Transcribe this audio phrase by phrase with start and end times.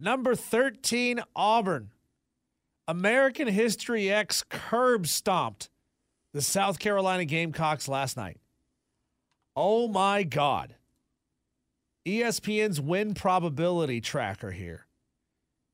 [0.00, 1.90] Number 13, Auburn.
[2.86, 5.68] American History X curb stomped
[6.32, 8.38] the South Carolina Gamecocks last night.
[9.54, 10.76] Oh my God.
[12.06, 14.86] ESPN's win probability tracker here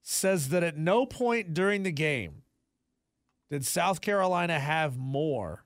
[0.02, 2.42] says that at no point during the game
[3.50, 5.64] did South Carolina have more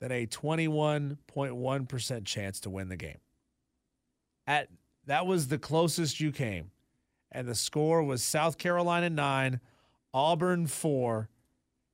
[0.00, 3.18] than a 21.1% chance to win the game.
[4.46, 4.68] At
[5.06, 6.70] that was the closest you came.
[7.32, 9.58] And the score was South Carolina 9,
[10.12, 11.30] Auburn 4.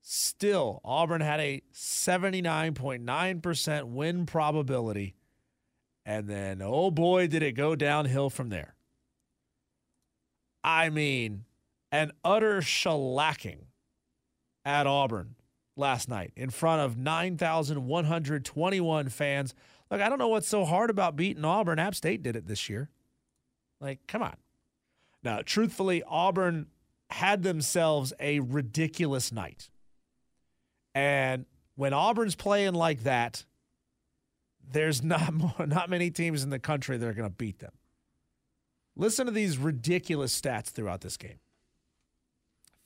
[0.03, 5.15] Still, Auburn had a 79.9% win probability.
[6.05, 8.75] And then, oh boy, did it go downhill from there.
[10.65, 11.45] I mean,
[11.93, 13.67] an utter shellacking
[14.65, 15.37] at Auburn
[15.77, 19.55] last night in front of 9,121 fans.
[19.91, 21.79] Look, I don't know what's so hard about beating Auburn.
[21.79, 22.91] App State did it this year.
[23.81, 24.37] Like, come on.
[25.23, 26.67] Now, truthfully, Auburn
[27.11, 29.71] had themselves a ridiculous night.
[30.95, 33.45] And when Auburn's playing like that,
[34.71, 37.73] there's not more, not many teams in the country that are going to beat them.
[38.97, 41.39] Listen to these ridiculous stats throughout this game.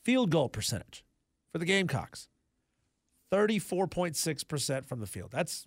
[0.05, 1.05] Field goal percentage
[1.53, 2.29] for the Gamecocks.
[3.33, 5.31] 34.6% from the field.
[5.31, 5.67] That's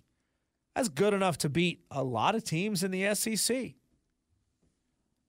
[0.76, 3.74] that's good enough to beat a lot of teams in the SEC.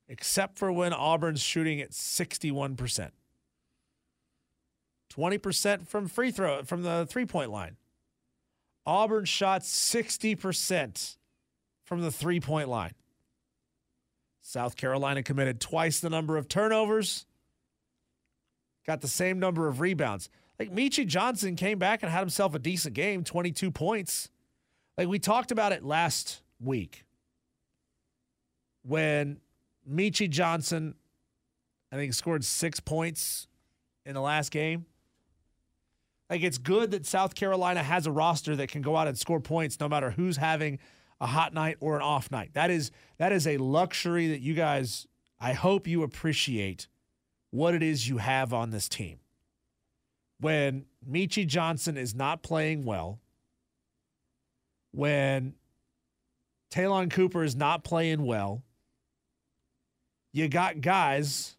[0.10, 3.12] Except for when Auburn's shooting at 61%.
[5.14, 7.76] 20% from free throw from the three-point line.
[8.86, 11.18] Auburn shot 60%
[11.84, 12.94] from the three-point line.
[14.42, 17.26] South Carolina committed twice the number of turnovers.
[18.86, 20.30] Got the same number of rebounds.
[20.58, 24.30] Like Meechie Johnson came back and had himself a decent game, 22 points.
[24.98, 27.04] Like we talked about it last week
[28.84, 29.42] when
[29.90, 30.96] Meechie Johnson,
[31.92, 33.48] I think, scored six points
[34.06, 34.86] in the last game.
[36.30, 39.40] Like it's good that South Carolina has a roster that can go out and score
[39.40, 40.80] points no matter who's having
[41.22, 42.52] a hot night or an off night.
[42.54, 45.08] That is that is a luxury that you guys
[45.40, 46.88] I hope you appreciate
[47.52, 49.20] what it is you have on this team.
[50.40, 53.20] When Meechie Johnson is not playing well,
[54.92, 55.56] when
[56.70, 58.64] Ta'Lon Cooper is not playing well,
[60.34, 61.56] you got guys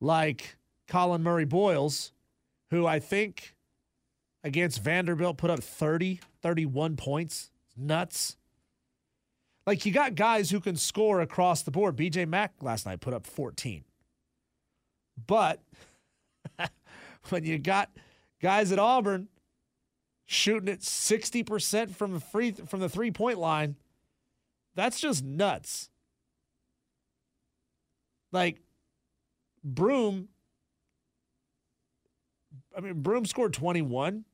[0.00, 2.12] like Collin Murray Boyles,
[2.70, 3.54] who I think
[4.44, 7.50] against Vanderbilt put up 30, 31 points.
[7.76, 8.36] Nuts.
[9.66, 11.96] Like you got guys who can score across the board.
[11.96, 13.84] BJ Mack last night put up 14.
[15.26, 15.60] But
[17.28, 17.90] when you got
[18.40, 19.28] guys at Auburn
[20.26, 23.76] shooting at 60% from the free from the three-point line,
[24.74, 25.90] that's just nuts.
[28.32, 28.60] Like
[29.64, 30.28] Broome
[32.76, 34.24] I mean Broome scored 21.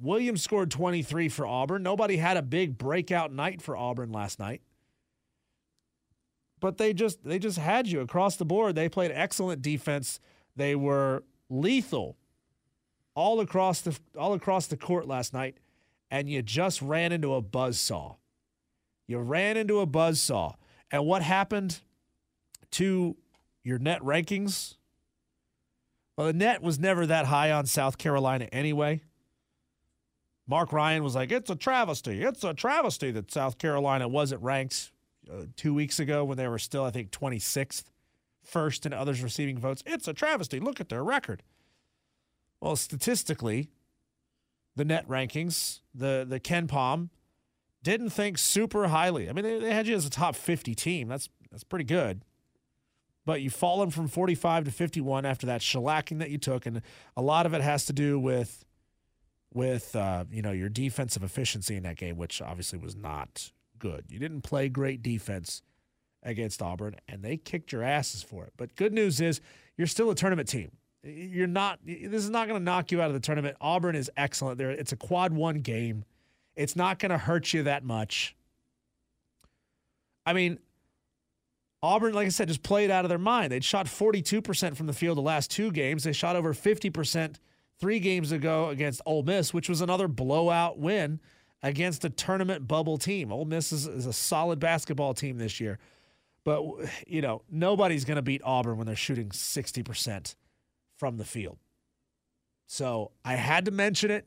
[0.00, 1.82] Williams scored 23 for Auburn.
[1.82, 4.60] Nobody had a big breakout night for Auburn last night.
[6.60, 8.74] But they just they just had you across the board.
[8.74, 10.18] They played excellent defense.
[10.56, 12.16] They were lethal
[13.14, 15.58] all across the all across the court last night
[16.10, 18.14] and you just ran into a buzz saw.
[19.06, 20.54] You ran into a buzz saw.
[20.90, 21.80] And what happened
[22.72, 23.16] to
[23.64, 24.76] your net rankings?
[26.16, 29.02] Well, the net was never that high on South Carolina anyway.
[30.46, 32.22] Mark Ryan was like, it's a travesty.
[32.22, 34.92] It's a travesty that South Carolina wasn't ranked
[35.30, 37.84] uh, two weeks ago when they were still, I think, 26th
[38.44, 39.82] first in others receiving votes.
[39.86, 40.60] It's a travesty.
[40.60, 41.42] Look at their record.
[42.60, 43.70] Well, statistically,
[44.76, 47.08] the net rankings, the the KenPom
[47.82, 49.28] didn't think super highly.
[49.28, 51.08] I mean, they, they had you as a top 50 team.
[51.08, 52.22] That's that's pretty good.
[53.26, 56.82] But you've fallen from 45 to 51 after that shellacking that you took, and
[57.16, 58.64] a lot of it has to do with
[59.54, 64.04] with uh, you know your defensive efficiency in that game, which obviously was not good.
[64.08, 65.62] You didn't play great defense
[66.22, 68.52] against Auburn, and they kicked your asses for it.
[68.56, 69.40] But good news is
[69.76, 70.72] you're still a tournament team.
[71.02, 71.78] You're not.
[71.84, 73.56] This is not going to knock you out of the tournament.
[73.60, 74.58] Auburn is excellent.
[74.58, 76.04] There, it's a quad one game.
[76.56, 78.36] It's not going to hurt you that much.
[80.24, 80.58] I mean,
[81.84, 83.52] Auburn, like I said, just played out of their mind.
[83.52, 86.04] They'd shot 42% from the field the last two games.
[86.04, 87.36] They shot over 50%
[87.78, 91.20] three games ago against Ole Miss, which was another blowout win
[91.62, 93.30] against a tournament bubble team.
[93.30, 95.78] Ole Miss is, is a solid basketball team this year.
[96.42, 96.62] But,
[97.06, 100.36] you know, nobody's going to beat Auburn when they're shooting 60%
[100.96, 101.58] from the field.
[102.66, 104.26] So I had to mention it.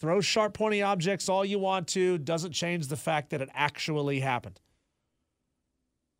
[0.00, 2.18] Throw sharp, pointy objects all you want to.
[2.18, 4.60] Doesn't change the fact that it actually happened.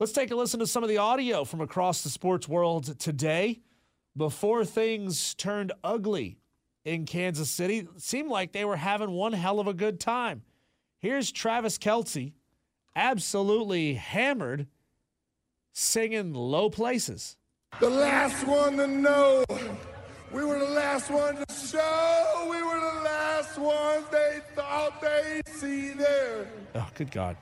[0.05, 3.63] Let's take a listen to some of the audio from across the sports world today
[4.15, 6.37] before things turned ugly
[6.85, 7.79] in Kansas City.
[7.79, 10.43] It seemed like they were having one hell of a good time.
[10.99, 12.35] Here's Travis Kelce,
[12.95, 14.67] absolutely hammered,
[15.73, 17.39] singing low places.
[17.81, 19.47] The last one to know.
[20.31, 22.47] We were the last one to show.
[22.51, 26.47] We were the last ones they thought they'd see there.
[26.75, 27.39] Oh, good God.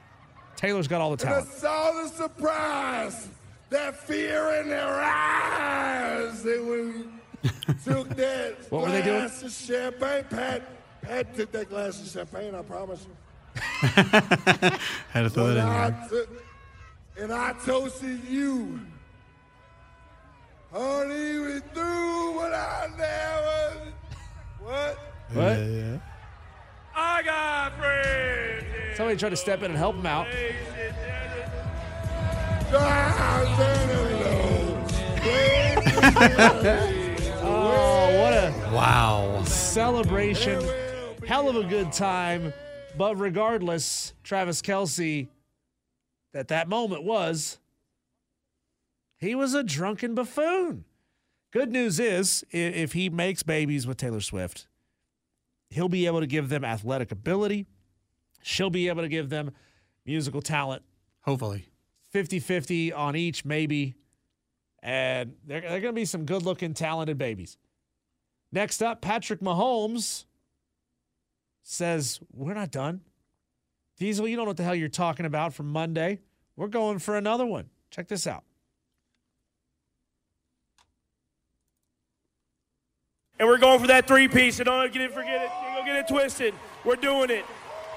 [0.63, 3.29] Taylor's got all the And I saw the surprise,
[3.71, 6.41] that fear in their eyes.
[6.45, 7.11] They when
[7.43, 7.51] we
[7.85, 9.19] took that What were they doing?
[9.19, 10.63] glass of champagne, Pat,
[11.03, 13.61] Pat took that glass of champagne, I promise you.
[15.11, 16.09] Had to throw And that in I, there.
[16.09, 16.45] took-
[17.19, 18.81] and I toasted you.
[20.73, 23.93] Honey, we through what I never.
[24.61, 24.99] What?
[25.33, 25.59] What?
[25.59, 25.99] Yeah, yeah.
[26.95, 28.97] I got friends.
[28.97, 30.27] Somebody tried to step in and help him out.
[37.45, 39.43] Oh, what a Wow.
[39.45, 40.63] celebration.
[41.27, 42.53] Hell of a good time.
[42.97, 45.29] But regardless, Travis Kelce,
[46.35, 47.59] at that moment, was
[49.19, 50.85] he was a drunken buffoon.
[51.53, 54.67] Good news is, if he makes babies with Taylor Swift,
[55.73, 57.67] he'll be able to give them athletic ability.
[58.43, 59.53] She'll be able to give them
[60.05, 60.83] musical talent.
[61.23, 61.67] Hopefully.
[62.11, 63.95] 50 50 on each, maybe.
[64.83, 67.57] And they're, they're going to be some good looking, talented babies.
[68.51, 70.25] Next up, Patrick Mahomes
[71.63, 73.01] says, We're not done.
[73.99, 76.21] Diesel, you don't know what the hell you're talking about from Monday.
[76.57, 77.71] We're going for another one.
[77.91, 78.45] Check this out.
[83.43, 84.61] And we're going for that three piece.
[84.61, 85.51] And don't get it, forget it.
[85.75, 86.55] Don't get it twisted.
[86.85, 87.45] We're doing it.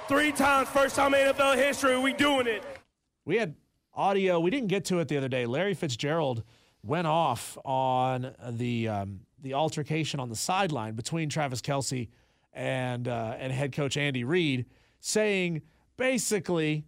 [0.07, 2.63] Three times, first time in NFL history, we doing it.
[3.25, 3.53] We had
[3.93, 4.39] audio.
[4.39, 5.45] We didn't get to it the other day.
[5.45, 6.41] Larry Fitzgerald
[6.81, 12.09] went off on the um, the altercation on the sideline between Travis Kelce
[12.51, 14.65] and uh, and head coach Andy Reid,
[14.99, 15.61] saying
[15.95, 16.85] basically,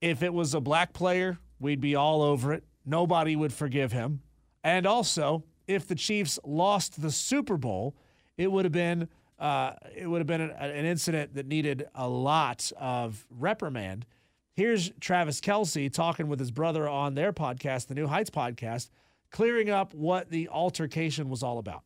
[0.00, 2.62] if it was a black player, we'd be all over it.
[2.86, 4.20] Nobody would forgive him.
[4.62, 7.94] And also, if the Chiefs lost the Super Bowl,
[8.36, 12.08] it would have been uh, it would have been an, an incident that needed a
[12.08, 14.04] lot of reprimand.
[14.54, 18.90] Here's Travis Kelce talking with his brother on their podcast, the New Heights podcast,
[19.30, 21.84] clearing up what the altercation was all about.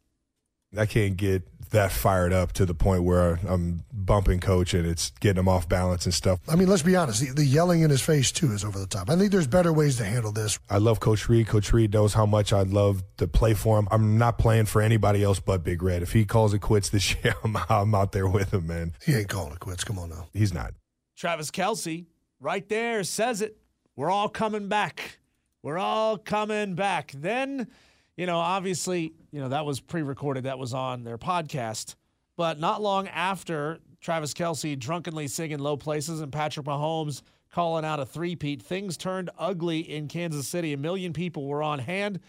[0.77, 5.11] I can't get that fired up to the point where I'm bumping coach and it's
[5.21, 6.39] getting him off balance and stuff.
[6.49, 7.21] I mean, let's be honest.
[7.21, 9.11] The, the yelling in his face too is over the top.
[9.11, 10.59] I think there's better ways to handle this.
[10.71, 11.47] I love Coach Reid.
[11.49, 13.89] Coach Reid knows how much I love to play for him.
[13.91, 16.03] I'm not playing for anybody else but Big Red.
[16.03, 18.93] If he calls it quits this year, I'm, I'm out there with him, man.
[19.05, 19.83] He ain't calling it quits.
[19.85, 20.29] Come on now.
[20.33, 20.75] He's not.
[21.17, 22.07] Travis Kelce,
[22.41, 23.57] right there, says it.
[23.97, 25.19] We're all coming back.
[25.63, 27.13] We're all coming back.
[27.15, 27.69] Then,
[28.17, 31.97] you know, obviously, you know, that was pre recorded, that was on their podcast.
[32.37, 38.01] But not long after Travis Kelce drunkenly singing low places and Patrick Mahomes calling out
[38.01, 40.73] a three-peat, things turned ugly in Kansas City.
[40.73, 42.21] A million people were on hand,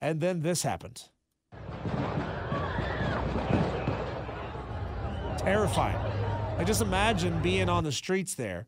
[0.00, 1.02] and then this happened.
[5.38, 5.98] Terrifying.
[6.56, 8.66] Like, just imagine being on the streets there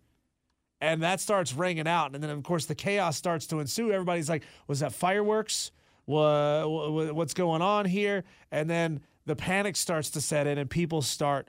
[0.82, 2.12] and that starts ringing out.
[2.12, 3.92] And then, of course, the chaos starts to ensue.
[3.92, 5.70] Everybody's like, was that fireworks?
[6.06, 8.24] What, what's going on here?
[8.50, 11.48] And then the panic starts to set in and people start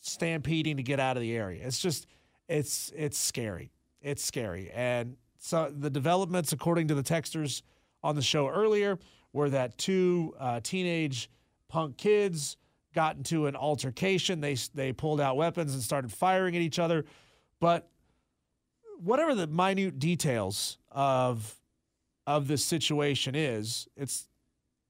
[0.00, 1.66] stampeding to get out of the area.
[1.66, 2.06] It's just,
[2.48, 3.72] it's, it's scary.
[4.00, 4.70] It's scary.
[4.70, 7.62] And so the developments, according to the texters
[8.02, 8.98] on the show earlier,
[9.32, 11.28] were that two uh, teenage
[11.68, 12.56] punk kids
[12.94, 14.40] got into an altercation.
[14.40, 17.04] They they pulled out weapons and started firing at each other.
[17.60, 17.90] But
[18.98, 21.60] whatever the minute details of
[22.26, 24.28] of this situation is, it's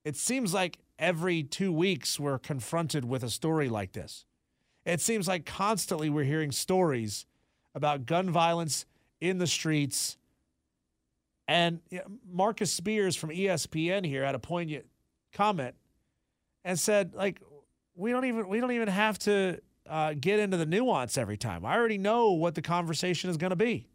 [0.04, 4.26] it seems like every two weeks we're confronted with a story like this.
[4.84, 7.26] It seems like constantly we're hearing stories
[7.74, 8.84] about gun violence
[9.20, 10.18] in the streets.
[11.48, 11.80] And
[12.30, 14.86] Marcus Spears from ESPN here had a poignant
[15.32, 15.74] comment
[16.64, 17.40] and said, like,
[17.96, 21.64] we don't even we don't even have to uh, get into the nuance every time.
[21.64, 23.88] I already know what the conversation is going to be.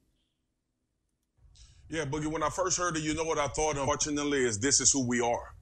[1.89, 4.79] Yeah, Boogie, when I first heard it, you know what I thought, unfortunately, is this
[4.79, 5.55] is who we are.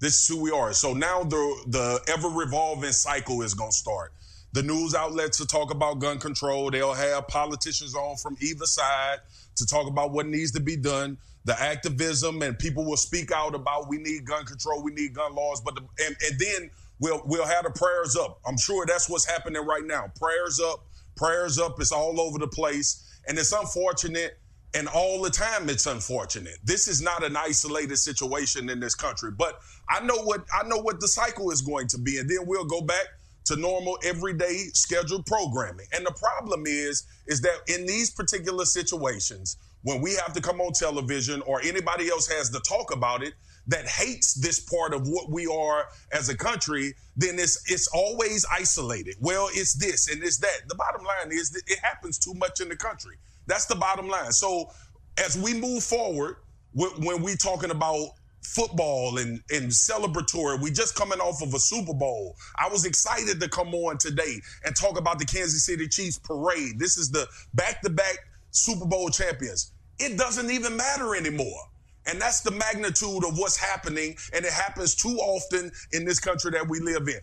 [0.00, 0.72] This is who we are.
[0.72, 4.12] So now the the ever revolving cycle is gonna start.
[4.52, 6.70] The news outlets to talk about gun control.
[6.70, 9.18] They'll have politicians on from either side
[9.56, 11.18] to talk about what needs to be done.
[11.44, 15.34] The activism and people will speak out about we need gun control, we need gun
[15.34, 15.60] laws.
[15.60, 18.40] But the, and, and then we'll we'll have the prayers up.
[18.46, 20.10] I'm sure that's what's happening right now.
[20.18, 21.80] Prayers up, prayers up.
[21.80, 24.38] It's all over the place, and it's unfortunate.
[24.74, 26.58] And all the time, it's unfortunate.
[26.62, 29.30] This is not an isolated situation in this country.
[29.30, 32.40] But I know what I know what the cycle is going to be, and then
[32.46, 33.06] we'll go back
[33.46, 35.86] to normal everyday scheduled programming.
[35.92, 40.60] And the problem is, is that in these particular situations, when we have to come
[40.60, 43.32] on television or anybody else has to talk about it,
[43.68, 48.44] that hates this part of what we are as a country, then it's it's always
[48.50, 49.16] isolated.
[49.20, 50.68] Well, it's this and it's that.
[50.68, 53.16] The bottom line is that it happens too much in the country.
[53.48, 54.30] That's the bottom line.
[54.32, 54.70] So
[55.18, 56.36] as we move forward,
[56.74, 58.10] when we talking about
[58.42, 60.60] football and, and celebratory.
[60.60, 62.36] We just coming off of a Super Bowl.
[62.58, 66.78] I was excited to come on today and talk about the Kansas City Chiefs parade.
[66.78, 68.18] This is the back-to-back
[68.50, 69.72] Super Bowl champions.
[69.98, 71.60] It doesn't even matter anymore.
[72.06, 74.16] And that's the magnitude of what's happening.
[74.32, 77.20] And it happens too often in this country that we live in.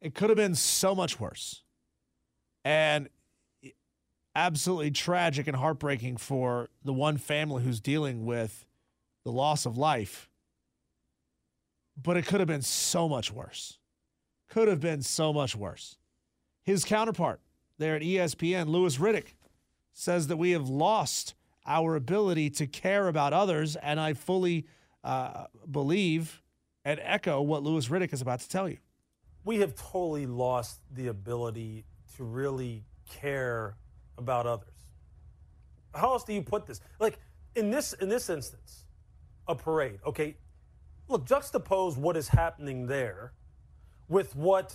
[0.00, 1.62] It could have been so much worse.
[2.64, 3.08] And
[4.38, 8.66] absolutely tragic and heartbreaking for the one family who's dealing with
[9.24, 10.30] the loss of life.
[12.00, 13.78] But it could have been so much worse.
[14.48, 15.98] Could have been so much worse.
[16.62, 17.40] His counterpart
[17.78, 19.34] there at ESPN, Louis Riddick,
[19.92, 21.34] says that we have lost
[21.66, 23.74] our ability to care about others.
[23.74, 24.66] And I fully
[25.02, 26.42] uh, believe
[26.84, 28.78] and echo what Louis Riddick is about to tell you.
[29.44, 31.84] We have totally lost the ability
[32.16, 33.76] to really care
[34.18, 34.68] about others.
[35.94, 36.80] How else do you put this?
[37.00, 37.18] Like
[37.54, 38.84] in this in this instance,
[39.46, 40.00] a parade.
[40.06, 40.36] Okay,
[41.08, 43.32] look, juxtapose what is happening there
[44.08, 44.74] with what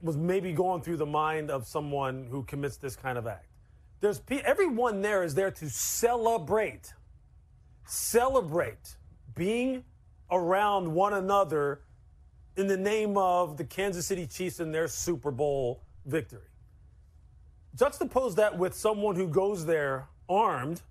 [0.00, 3.46] was maybe going through the mind of someone who commits this kind of act.
[4.00, 6.92] There's everyone there is there to celebrate,
[7.86, 8.96] celebrate
[9.34, 9.84] being
[10.30, 11.80] around one another
[12.56, 16.42] in the name of the Kansas City Chiefs and their Super Bowl victory.
[17.76, 20.82] Juxtapose that with someone who goes there armed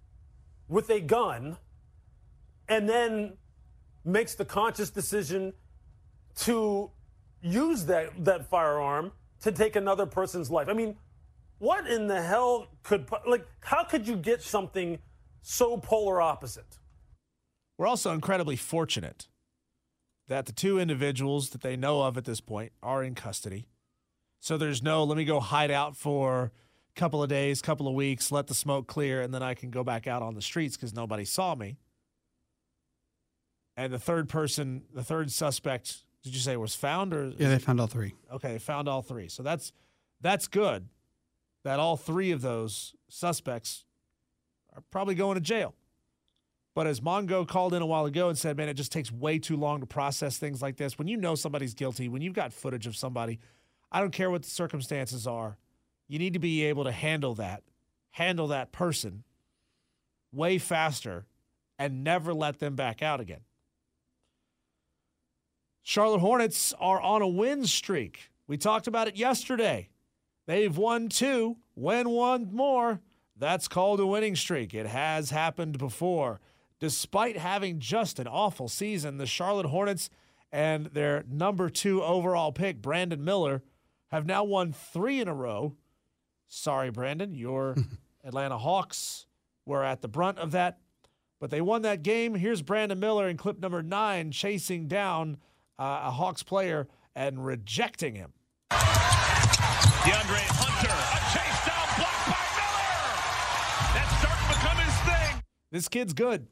[0.67, 1.57] with a gun
[2.67, 3.33] and then
[4.05, 5.53] makes the conscious decision
[6.35, 6.91] to
[7.41, 9.11] use that, that firearm
[9.41, 10.67] to take another person's life.
[10.69, 10.95] I mean,
[11.59, 14.99] what in the hell could like how could you get something
[15.41, 16.79] so polar opposite?
[17.77, 19.27] We're also incredibly fortunate
[20.27, 23.67] that the two individuals that they know of at this point are in custody.
[24.39, 26.51] So there's no let me go hide out for
[26.95, 29.83] couple of days, couple of weeks, let the smoke clear and then I can go
[29.83, 31.77] back out on the streets cuz nobody saw me.
[33.75, 37.59] And the third person, the third suspect, did you say was found or Yeah, they
[37.59, 38.13] found all three.
[38.31, 39.27] Okay, they found all three.
[39.27, 39.71] So that's
[40.21, 40.87] that's good
[41.63, 43.85] that all three of those suspects
[44.75, 45.73] are probably going to jail.
[46.75, 49.37] But as Mongo called in a while ago and said, man, it just takes way
[49.37, 50.97] too long to process things like this.
[50.97, 53.39] When you know somebody's guilty, when you've got footage of somebody,
[53.91, 55.57] I don't care what the circumstances are,
[56.13, 57.63] you need to be able to handle that,
[58.11, 59.23] handle that person
[60.31, 61.25] way faster
[61.79, 63.39] and never let them back out again.
[65.81, 68.29] Charlotte Hornets are on a win streak.
[68.45, 69.89] We talked about it yesterday.
[70.45, 73.01] They've won two, win one more.
[73.35, 74.75] That's called a winning streak.
[74.75, 76.39] It has happened before.
[76.79, 80.11] Despite having just an awful season, the Charlotte Hornets
[80.51, 83.63] and their number two overall pick, Brandon Miller,
[84.11, 85.75] have now won three in a row.
[86.55, 87.75] Sorry, Brandon, your
[88.23, 89.25] Atlanta Hawks
[89.65, 90.77] were at the brunt of that,
[91.39, 92.35] but they won that game.
[92.35, 95.37] Here's Brandon Miller in clip number nine chasing down
[95.79, 98.33] uh, a Hawks player and rejecting him.
[98.69, 103.17] DeAndre Hunter, a chase down block by Miller.
[103.97, 105.43] That's starting to become his thing.
[105.71, 106.45] This kid's good.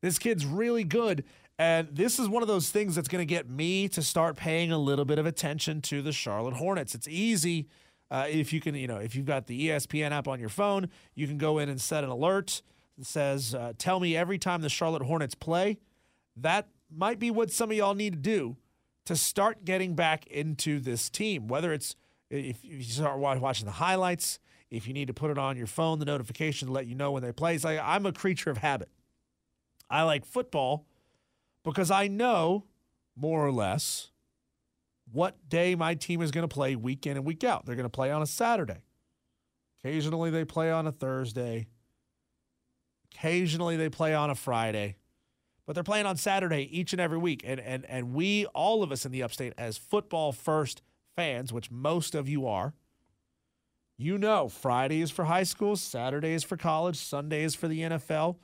[0.00, 1.24] This kid's really good.
[1.58, 4.72] And this is one of those things that's going to get me to start paying
[4.72, 6.94] a little bit of attention to the Charlotte Hornets.
[6.94, 7.68] It's easy
[8.12, 10.90] uh, if you can, you know, if you've got the ESPN app on your phone,
[11.14, 12.60] you can go in and set an alert
[12.98, 15.78] that says, uh, "Tell me every time the Charlotte Hornets play."
[16.36, 18.58] That might be what some of y'all need to do
[19.06, 21.48] to start getting back into this team.
[21.48, 21.96] Whether it's
[22.28, 24.38] if you start watching the highlights,
[24.70, 27.12] if you need to put it on your phone, the notification to let you know
[27.12, 27.54] when they play.
[27.54, 28.90] It's like I'm a creature of habit.
[29.88, 30.84] I like football
[31.64, 32.64] because I know
[33.16, 34.11] more or less
[35.12, 37.66] what day my team is going to play week in and week out.
[37.66, 38.82] They're going to play on a Saturday.
[39.78, 41.66] Occasionally they play on a Thursday.
[43.14, 44.96] Occasionally they play on a Friday.
[45.66, 47.42] But they're playing on Saturday each and every week.
[47.44, 50.82] And and and we all of us in the upstate as football first
[51.14, 52.74] fans, which most of you are,
[53.96, 57.80] you know Friday is for high school, Saturday is for college, Sunday is for the
[57.80, 58.36] NFL,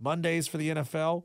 [0.00, 1.24] Mondays for the NFL.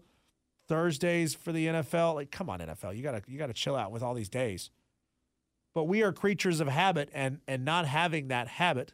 [0.67, 2.15] Thursdays for the NFL.
[2.15, 4.69] Like, come on, NFL, you gotta you gotta chill out with all these days.
[5.73, 8.93] But we are creatures of habit, and and not having that habit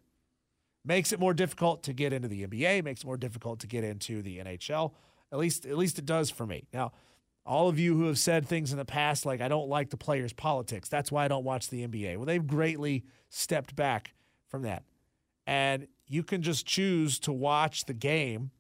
[0.86, 2.84] makes it more difficult to get into the NBA.
[2.84, 4.94] Makes it more difficult to get into the NHL.
[5.32, 6.68] At least at least it does for me.
[6.74, 6.94] Now,
[7.46, 9.98] all of you who have said things in the past like I don't like the
[9.98, 10.90] players' politics.
[10.90, 12.18] That's why I don't watch the NBA.
[12.18, 14.14] Well, they've greatly stepped back
[14.48, 14.84] from that,
[15.46, 18.52] and you can just choose to watch the game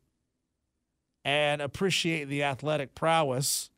[1.29, 3.69] and appreciate the athletic prowess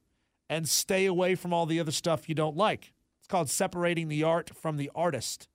[0.49, 2.93] and stay away from all the other stuff you don't like.
[3.19, 5.49] It's called separating the art from the artist.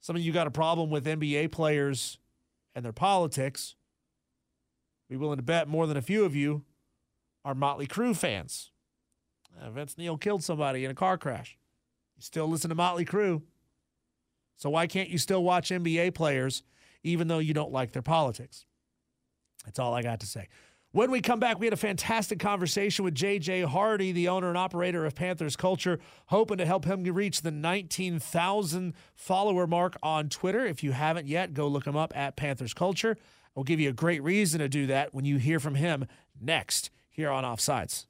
[0.00, 2.18] Some of you got a problem with NBA players
[2.74, 3.76] and their politics.
[5.10, 6.64] Be willing to bet more than a few of you
[7.44, 8.70] are Motley Crue fans.
[9.60, 11.58] Uh, Vince Neil killed somebody in a car crash.
[12.16, 13.42] You still listen to Motley Crue.
[14.56, 16.62] So why can't you still watch NBA players
[17.02, 18.64] even though you don't like their politics?
[19.66, 20.48] That's all I got to say.
[20.92, 24.56] When we come back, we had a fantastic conversation with JJ Hardy, the owner and
[24.56, 30.64] operator of Panthers Culture, hoping to help him reach the 19,000 follower mark on Twitter.
[30.64, 33.18] If you haven't yet, go look him up at Panthers Culture.
[33.54, 36.06] We'll give you a great reason to do that when you hear from him
[36.40, 38.06] next here on Offsides.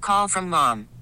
[0.00, 0.88] Call from mom.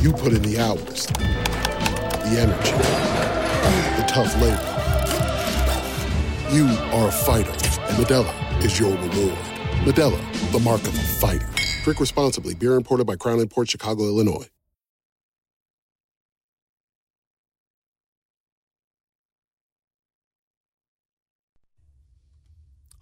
[0.00, 2.72] You put in the hours, the energy,
[4.00, 4.66] the tough labor.
[6.50, 9.38] You are a fighter, and Modelo is your reward.
[9.84, 11.46] Modelo, the mark of a fighter.
[11.84, 12.54] Drink responsibly.
[12.54, 14.48] Beer imported by Crown Imports Chicago, Illinois.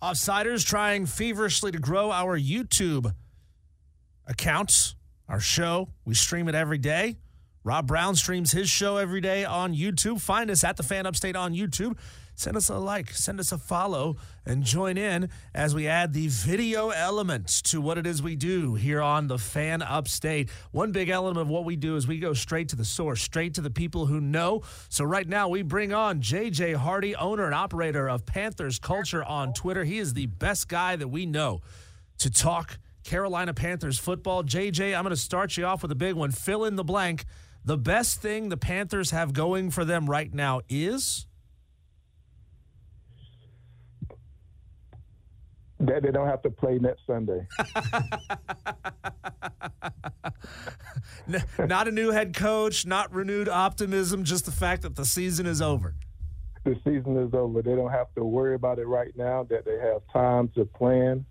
[0.02, 3.14] Offsiders trying feverishly to grow our YouTube
[4.26, 4.96] accounts,
[5.28, 5.90] our show.
[6.04, 7.16] We stream it every day.
[7.64, 10.20] Rob Brown streams his show every day on YouTube.
[10.20, 11.98] Find us at the Fan Upstate on YouTube.
[12.34, 16.28] Send us a like, send us a follow, and join in as we add the
[16.28, 20.48] video element to what it is we do here on the Fan Upstate.
[20.70, 23.54] One big element of what we do is we go straight to the source, straight
[23.54, 24.62] to the people who know.
[24.88, 29.52] So right now we bring on JJ Hardy, owner and operator of Panthers Culture on
[29.52, 29.82] Twitter.
[29.82, 31.60] He is the best guy that we know
[32.18, 34.44] to talk Carolina Panthers football.
[34.44, 36.30] JJ, I'm going to start you off with a big one.
[36.30, 37.24] Fill in the blank.
[37.64, 41.26] The best thing the Panthers have going for them right now is
[45.80, 47.46] that they don't have to play next Sunday.
[51.58, 55.62] Not a new head coach, not renewed optimism, just the fact that the season is
[55.62, 55.94] over.
[56.64, 57.62] The season is over.
[57.62, 59.44] They don't have to worry about it right now.
[59.44, 61.24] That they have time to plan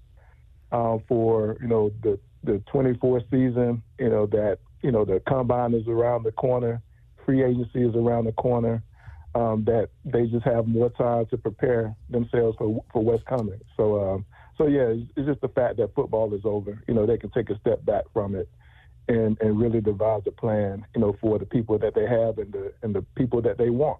[0.71, 3.81] um, for you know the the 24 season.
[3.99, 6.81] You know that you know the combine is around the corner,
[7.25, 8.83] free agency is around the corner.
[9.35, 13.59] Um, that they just have more time to prepare themselves for for what's coming.
[13.75, 14.25] So um,
[14.57, 16.81] so yeah, it's, it's just the fact that football is over.
[16.87, 18.49] You know they can take a step back from it
[19.07, 22.51] and and really devise a plan, you know, for the people that they have and
[22.51, 23.99] the and the people that they want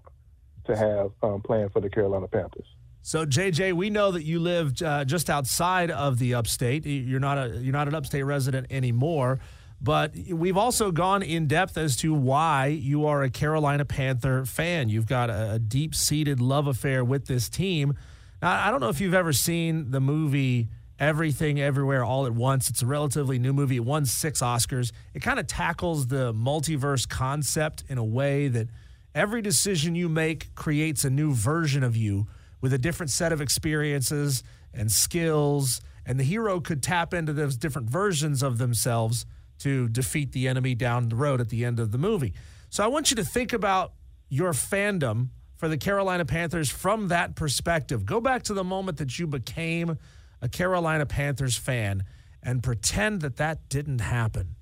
[0.66, 2.66] to have um, playing for the Carolina Panthers.
[3.02, 6.84] So JJ, we know that you lived uh, just outside of the upstate.
[6.84, 9.40] You're not a you're not an upstate resident anymore,
[9.80, 14.88] but we've also gone in depth as to why you are a Carolina Panther fan.
[14.88, 17.94] You've got a, deep seated love affair with this team.
[18.42, 22.68] Now, I don't know if you've ever seen the movie Everything Everywhere All at Once.
[22.68, 23.76] It's a relatively new movie.
[23.76, 24.90] It won six Oscars.
[25.14, 28.68] It kind of tackles the multiverse concept in a way that
[29.14, 32.26] every decision you make creates a new version of you
[32.60, 34.42] with a different set of experiences
[34.72, 35.80] and skills.
[36.04, 39.26] And the hero could tap into those different versions of themselves
[39.58, 42.32] to defeat the enemy down the road at the end of the movie.
[42.70, 43.92] So I want you to think about
[44.28, 48.06] your fandom for the Carolina Panthers from that perspective.
[48.06, 49.98] Go back to the moment that you became
[50.40, 52.04] a Carolina Panthers fan
[52.42, 54.54] and pretend that that didn't happen.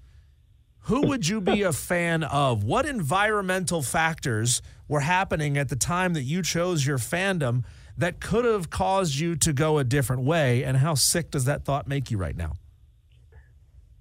[0.87, 2.62] Who would you be a fan of?
[2.62, 7.64] What environmental factors were happening at the time that you chose your fandom
[7.98, 10.64] that could have caused you to go a different way?
[10.64, 12.54] And how sick does that thought make you right now?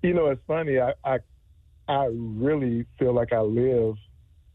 [0.01, 0.79] You know, it's funny.
[0.79, 1.19] I I,
[1.87, 3.95] I really feel like I live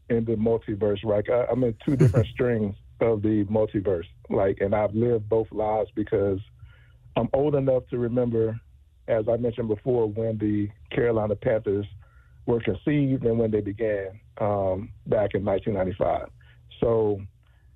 [0.09, 0.99] in the multiverse.
[1.03, 4.05] Right, I, I'm in two different strings of the multiverse.
[4.29, 6.39] Like, and I've lived both lives because
[7.15, 8.59] I'm old enough to remember,
[9.07, 11.85] as I mentioned before, when the Carolina Panthers
[12.45, 16.29] were conceived and when they began um, back in 1995.
[16.79, 17.21] So,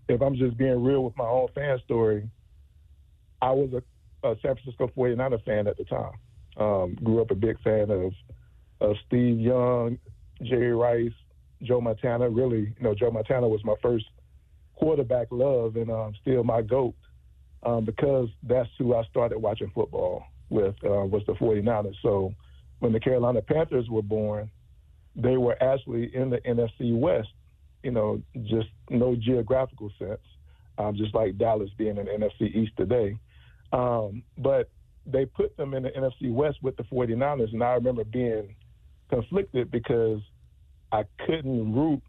[0.07, 2.29] if I'm just being real with my own fan story,
[3.41, 6.13] I was a, a San Francisco 49er fan at the time.
[6.57, 8.13] Um, grew up a big fan of,
[8.81, 9.97] of Steve Young,
[10.41, 11.11] Jerry Rice,
[11.63, 12.29] Joe Montana.
[12.29, 14.05] Really, you know, Joe Montana was my first
[14.75, 16.95] quarterback love and um, still my GOAT
[17.63, 21.95] um, because that's who I started watching football with uh, was the 49ers.
[22.01, 22.33] So
[22.79, 24.49] when the Carolina Panthers were born,
[25.15, 27.29] they were actually in the NFC West,
[27.85, 30.19] you know, just no geographical sense,
[30.79, 33.15] um, just like Dallas being in the NFC East today.
[33.71, 34.71] Um, but
[35.05, 38.55] they put them in the NFC West with the 49ers, and I remember being
[39.11, 40.19] conflicted because
[40.91, 42.01] I couldn't root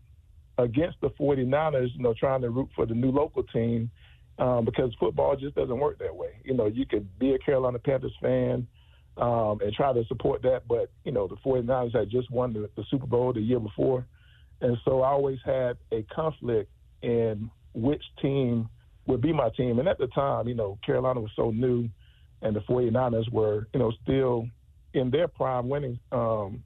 [0.57, 3.91] against the 49ers, you know, trying to root for the new local team
[4.39, 6.41] um, because football just doesn't work that way.
[6.43, 8.67] You know, you could be a Carolina Panthers fan
[9.19, 12.71] um, and try to support that, but, you know, the 49ers had just won the,
[12.77, 14.07] the Super Bowl the year before.
[14.61, 16.71] And so I always had a conflict
[17.03, 18.69] in which team
[19.07, 19.79] would be my team.
[19.79, 21.89] And at the time, you know, Carolina was so new
[22.43, 24.49] and the 49ers were, you know, still
[24.95, 26.63] in their prime winning um,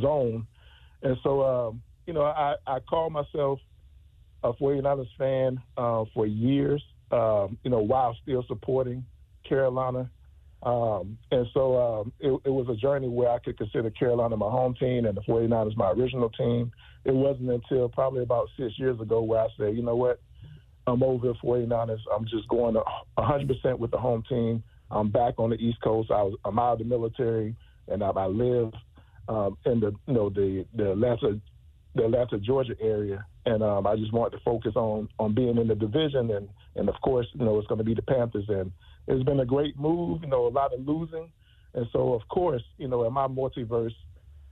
[0.00, 0.46] zone.
[1.02, 3.58] And so, um, you know, I, I call myself
[4.42, 9.04] a 49ers fan uh, for years, um, you know, while still supporting
[9.48, 10.10] Carolina.
[10.62, 14.50] Um, and so um, it, it, was a journey where I could consider Carolina my
[14.50, 16.72] home team and the 49ers my original team.
[17.06, 20.20] It wasn't until probably about six years ago where I said, you know what,
[20.88, 22.00] I'm over the 49ers.
[22.12, 22.76] I'm just going
[23.16, 24.62] 100% with the home team.
[24.90, 26.10] I'm back on the East Coast.
[26.10, 27.54] I was, I'm out of the military,
[27.86, 28.72] and I, I live
[29.28, 31.40] um, in the you know the the Atlanta
[31.94, 35.68] the Atlanta Georgia area, and um, I just wanted to focus on on being in
[35.68, 38.70] the division, and and of course you know it's going to be the Panthers, and
[39.08, 40.22] it's been a great move.
[40.22, 41.30] You know a lot of losing,
[41.74, 43.94] and so of course you know in my multiverse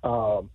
[0.02, 0.50] um,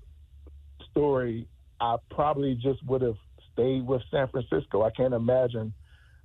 [0.91, 1.47] story,
[1.79, 3.17] I probably just would have
[3.53, 4.83] stayed with San Francisco.
[4.83, 5.73] I can't imagine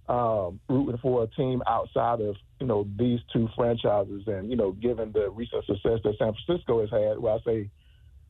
[0.08, 4.72] um, rooting for a team outside of you know these two franchises, and you know
[4.72, 7.70] given the recent success that San Francisco has had, where I say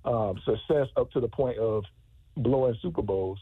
[0.04, 1.84] um, success up to the point of
[2.36, 3.38] blowing Super Bowls,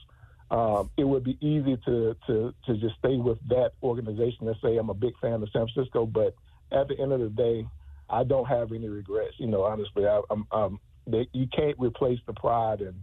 [0.51, 4.77] um, it would be easy to, to to just stay with that organization and say
[4.77, 6.07] I'm a big fan of San Francisco.
[6.07, 6.35] But
[6.71, 7.67] at the end of the day,
[8.09, 9.35] I don't have any regrets.
[9.39, 12.95] You know, honestly, I, am um, they, you can't replace the pride and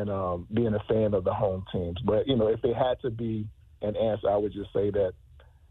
[0.00, 1.98] and um, being a fan of the home teams.
[2.04, 3.46] But you know, if it had to be
[3.82, 5.12] an answer, I would just say that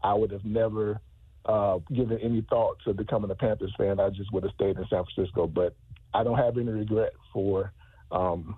[0.02, 1.00] I would have never
[1.44, 4.00] uh, given any thought to becoming a Panthers fan.
[4.00, 5.46] I just would have stayed in San Francisco.
[5.46, 5.74] But
[6.14, 7.72] I don't have any regret for
[8.10, 8.56] um,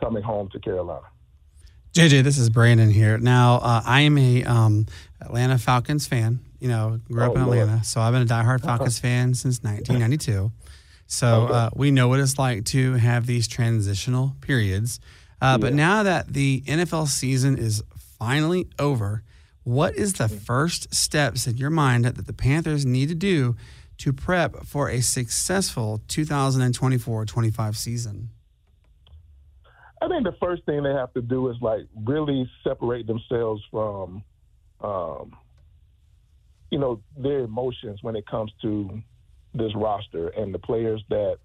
[0.00, 1.06] coming home to Carolina.
[1.92, 3.18] JJ, this is Brandon here.
[3.18, 4.86] Now, uh, I am a um,
[5.20, 6.38] Atlanta Falcons fan.
[6.60, 7.86] You know, grew up Oh, in Atlanta, Lord.
[7.86, 10.52] so I've been a diehard Falcons fan since 1992.
[11.10, 15.00] So uh, we know what it's like to have these transitional periods.
[15.42, 17.82] Uh, But now that the NFL season is
[18.20, 19.24] finally over,
[19.64, 23.56] what is the first steps in your mind that the Panthers need to do
[23.98, 28.30] to prep for a successful 2024 25 season?
[30.00, 34.22] I think the first thing they have to do is like really separate themselves from,
[34.80, 35.36] um,
[36.70, 39.02] you know, their emotions when it comes to
[39.54, 41.38] this roster and the players that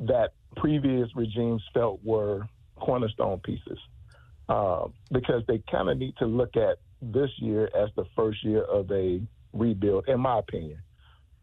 [0.00, 3.78] that previous regimes felt were cornerstone pieces,
[4.48, 8.62] uh, because they kind of need to look at this year as the first year
[8.62, 9.20] of a
[9.52, 10.78] rebuild, in my opinion.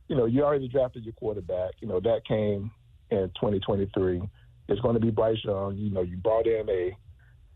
[0.07, 1.73] You know, you already drafted your quarterback.
[1.79, 2.71] You know that came
[3.09, 4.21] in 2023
[4.69, 5.75] it's going to be Bryce Young.
[5.77, 6.97] You know, you brought in a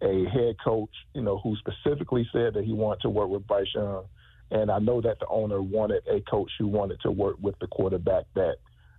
[0.04, 3.68] a head coach, you know, who specifically said that he wanted to work with Bryce
[3.74, 4.06] Young.
[4.52, 7.68] And I know that the owner wanted a coach who wanted to work with the
[7.68, 8.56] quarterback that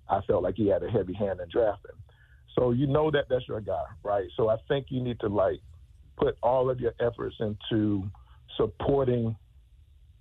[0.09, 1.93] I felt like he had a heavy hand in drafting.
[2.55, 4.29] So you know that that's your guy, right?
[4.37, 5.61] So I think you need to like
[6.17, 8.05] put all of your efforts into
[8.57, 9.37] supporting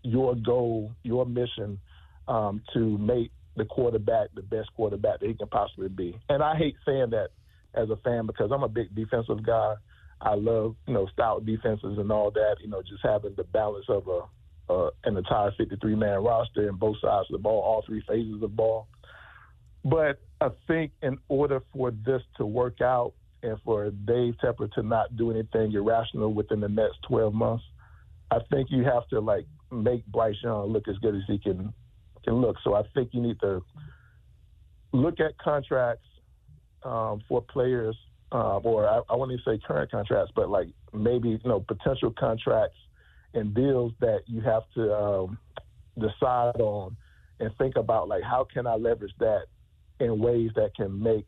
[0.03, 1.79] your goal, your mission
[2.27, 6.17] um, to make the quarterback the best quarterback that he can possibly be.
[6.29, 7.29] And I hate saying that
[7.73, 9.75] as a fan because I'm a big defensive guy.
[10.21, 12.57] I love you know stout defenses and all that.
[12.61, 14.21] You know, just having the balance of a
[14.69, 18.33] uh, an entire 53 man roster and both sides of the ball, all three phases
[18.35, 18.87] of the ball.
[19.83, 24.83] But I think in order for this to work out and for Dave Tepper to
[24.83, 27.63] not do anything irrational within the next 12 months,
[28.31, 31.73] I think you have to like make Bryce Young look as good as he can
[32.23, 32.57] can look.
[32.63, 33.63] So I think you need to
[34.91, 36.07] look at contracts
[36.83, 37.95] um, for players,
[38.31, 42.13] uh, or I, I wouldn't even say current contracts, but like maybe you know potential
[42.17, 42.77] contracts
[43.33, 45.37] and deals that you have to um,
[45.99, 46.95] decide on
[47.39, 49.43] and think about like how can I leverage that
[49.99, 51.25] in ways that can make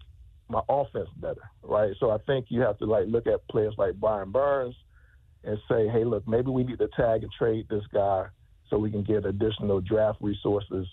[0.50, 1.94] my offense better, right?
[2.00, 4.76] So I think you have to like look at players like Brian Burns
[5.44, 8.26] and say, hey, look, maybe we need to tag and trade this guy
[8.70, 10.88] so we can get additional draft resources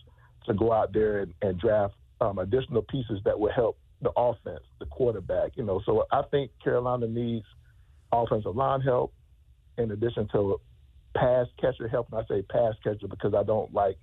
[0.47, 4.63] to go out there and, and draft um, additional pieces that will help the offense,
[4.79, 5.53] the quarterback.
[5.57, 7.47] You know, so I think Carolina needs
[8.13, 9.13] offensive line help
[9.79, 10.61] in addition to
[11.17, 12.09] pass catcher help.
[12.13, 13.99] And I say pass catcher because I don't like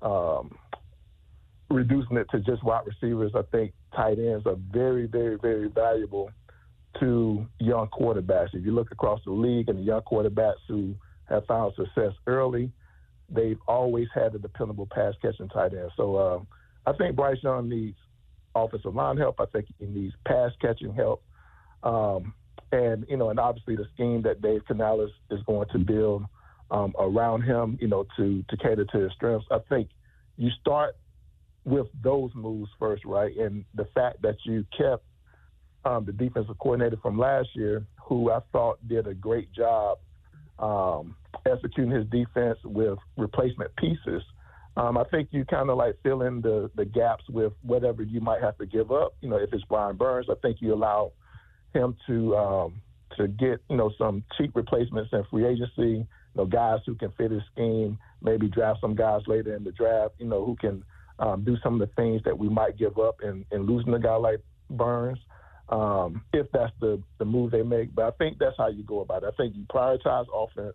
[0.00, 0.56] um,
[1.70, 3.32] reducing it to just wide receivers.
[3.34, 6.30] I think tight ends are very, very, very valuable
[7.00, 8.54] to young quarterbacks.
[8.54, 10.94] If you look across the league and the young quarterbacks who
[11.28, 12.70] have found success early,
[13.28, 15.90] they've always had a dependable pass catching tight end.
[15.96, 16.40] So uh,
[16.90, 17.96] I think Bryce Young needs
[18.54, 19.40] offensive line help.
[19.40, 21.22] I think he needs pass catching help.
[21.82, 22.34] Um,
[22.72, 26.24] and, you know, and obviously the scheme that Dave Canales is going to build
[26.72, 29.46] um, around him, you know, to, to cater to his strengths.
[29.50, 29.88] I think
[30.36, 30.96] you start
[31.64, 33.36] with those moves first, right?
[33.36, 35.04] And the fact that you kept
[35.84, 39.98] um, the defensive coordinator from last year, who I thought did a great job
[40.58, 41.14] um,
[41.46, 44.22] executing his defense with replacement pieces–
[44.76, 48.20] um, I think you kind of like fill in the, the gaps with whatever you
[48.20, 49.14] might have to give up.
[49.20, 51.12] You know, if it's Brian Burns, I think you allow
[51.74, 52.82] him to um,
[53.18, 56.06] to get you know some cheap replacements in free agency.
[56.34, 57.98] Know, guys who can fit his scheme.
[58.22, 60.14] Maybe draft some guys later in the draft.
[60.18, 60.84] You know, who can
[61.18, 63.98] um, do some of the things that we might give up in, in losing a
[63.98, 64.40] guy like
[64.70, 65.18] Burns.
[65.68, 69.00] Um, if that's the the move they make, but I think that's how you go
[69.00, 69.32] about it.
[69.32, 70.74] I think you prioritize offense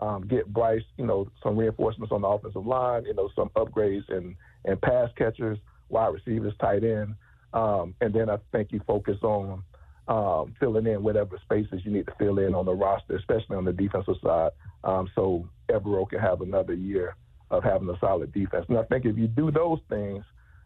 [0.00, 4.08] um, get Bryce, you know, some reinforcements on the offensive line, you know, some upgrades
[4.08, 7.14] and and pass catchers, wide receivers, tight end,
[7.52, 9.62] um, and then I think you focus on
[10.08, 13.64] um, filling in whatever spaces you need to fill in on the roster, especially on
[13.64, 14.50] the defensive side,
[14.84, 17.16] um, so Evero can have another year
[17.50, 18.66] of having a solid defense.
[18.68, 20.24] And I think if you do those things,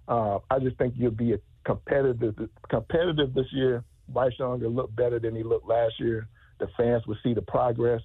[0.09, 2.35] uh, I just think you'll be a competitive
[2.69, 3.85] competitive this year.
[4.09, 6.27] Bryce Young will look better than he looked last year.
[6.61, 8.01] The fans will see the progress.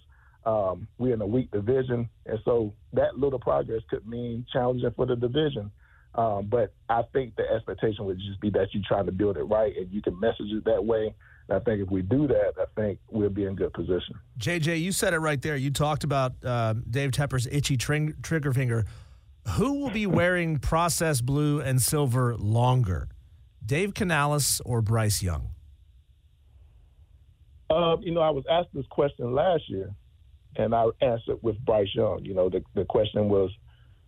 [0.45, 5.05] Um, we're in a weak division, and so that little progress could mean challenging for
[5.05, 5.71] the division.
[6.15, 9.43] Um, but I think the expectation would just be that you're trying to build it
[9.43, 11.13] right, and you can message it that way.
[11.49, 14.15] And I think if we do that, I think we'll be in good position.
[14.37, 15.55] JJ, you said it right there.
[15.55, 18.85] You talked about uh, Dave Tepper's itchy tring- trigger finger.
[19.57, 23.09] Who will be wearing process blue and silver longer,
[23.65, 25.49] Dave Canales or Bryce Young?
[27.69, 29.89] Uh, you know, I was asked this question last year,
[30.55, 32.23] and I answered with Bryce Young.
[32.23, 33.49] You know, the the question was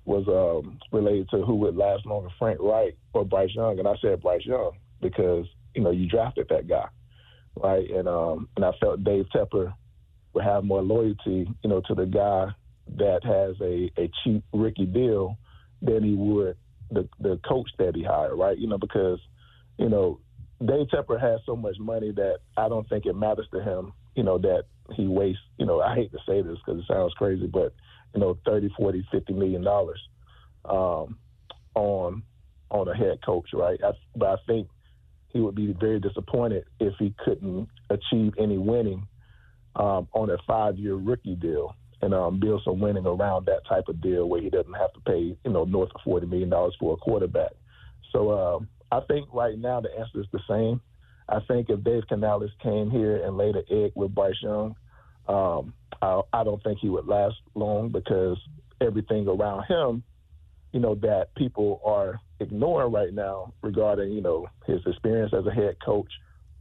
[0.05, 3.95] was um, related to who would last longer, Frank Reich or Bryce Young, and I
[4.01, 6.87] said Bryce Young because you know you drafted that guy,
[7.55, 7.89] right?
[7.89, 9.73] And um, and I felt Dave Tepper
[10.33, 12.47] would have more loyalty, you know, to the guy
[12.97, 15.37] that has a, a cheap rookie deal
[15.81, 16.55] than he would
[16.91, 18.57] the the coach that he hired, right?
[18.57, 19.19] You know, because
[19.77, 20.19] you know,
[20.63, 24.23] Dave Tepper has so much money that I don't think it matters to him, you
[24.23, 24.63] know, that
[24.93, 27.73] he wastes, you know, I hate to say this because it sounds crazy, but,
[28.15, 30.01] you know, 30, 40, 50 million dollars
[30.63, 31.17] um,
[31.75, 32.23] on
[32.71, 33.79] on a head coach, right?
[33.83, 34.67] I, but I think
[35.29, 39.07] he would be very disappointed if he couldn't achieve any winning
[39.75, 43.87] um, on a five year rookie deal and um, build some winning around that type
[43.87, 46.49] of deal where he doesn't have to pay, you know, north of $40 million
[46.79, 47.51] for a quarterback.
[48.11, 50.81] So um, I think right now the answer is the same.
[51.27, 54.75] I think if Dave Canales came here and laid an egg with Bryce Young,
[55.27, 58.37] um, I, I don't think he would last long because
[58.81, 60.03] everything around him,
[60.71, 65.51] you know, that people are ignoring right now regarding, you know, his experience as a
[65.51, 66.11] head coach,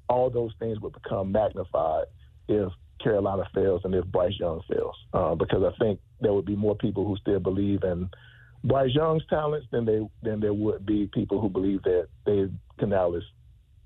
[0.08, 2.04] all those things would become magnified
[2.48, 2.70] if
[3.02, 6.76] Carolina fails and if Bryce Young fails, uh, because I think there would be more
[6.76, 8.08] people who still believe in
[8.62, 13.24] Bryce Young's talents than they than there would be people who believe that Dave Canales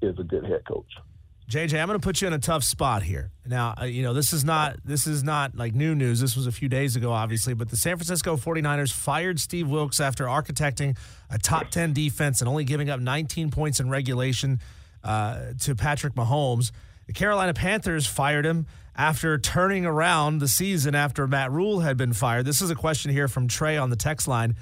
[0.02, 0.86] is a good head coach.
[1.48, 3.30] JJ, I'm going to put you in a tough spot here.
[3.46, 6.20] Now, uh, you know, this is not this is not like new news.
[6.20, 9.98] This was a few days ago obviously, but the San Francisco 49ers fired Steve Wilks
[9.98, 10.98] after architecting
[11.30, 14.60] a top 10 defense and only giving up 19 points in regulation
[15.02, 16.70] uh, to Patrick Mahomes.
[17.06, 22.12] The Carolina Panthers fired him after turning around the season after Matt Rhule had been
[22.12, 22.44] fired.
[22.44, 24.54] This is a question here from Trey on the text line.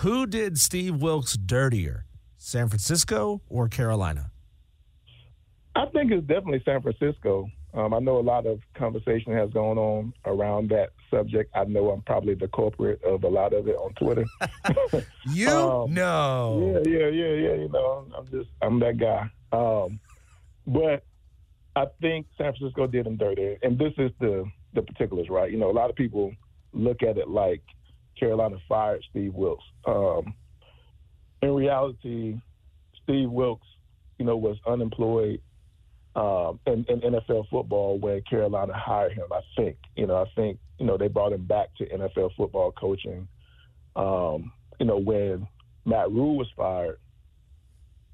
[0.00, 2.04] Who did Steve Wilks dirtier,
[2.36, 4.32] San Francisco or Carolina?
[5.76, 7.50] I think it's definitely San Francisco.
[7.74, 11.54] Um, I know a lot of conversation has gone on around that subject.
[11.54, 14.24] I know I'm probably the culprit of a lot of it on Twitter.
[15.26, 16.82] you Um, no.
[16.86, 17.54] Yeah, yeah, yeah, yeah.
[17.54, 19.30] You know, I'm just I'm that guy.
[19.52, 20.00] Um,
[20.66, 21.04] but
[21.76, 25.50] I think San Francisco did him dirty, and this is the the particulars, right?
[25.52, 26.32] You know, a lot of people
[26.72, 27.62] look at it like
[28.18, 29.64] Carolina fired Steve Wilks.
[29.86, 30.34] Um,
[31.42, 32.40] in reality,
[33.02, 33.66] Steve Wilks,
[34.18, 35.40] you know, was unemployed
[36.16, 39.26] um, in, in NFL football when Carolina hired him.
[39.30, 42.72] I think, you know, I think, you know, they brought him back to NFL football
[42.72, 43.28] coaching.
[43.94, 44.50] Um,
[44.80, 45.46] you know, when
[45.84, 46.98] Matt Rhule was fired,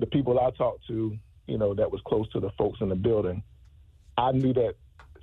[0.01, 2.97] the people I talked to, you know, that was close to the folks in the
[2.97, 3.43] building,
[4.19, 4.75] I knew that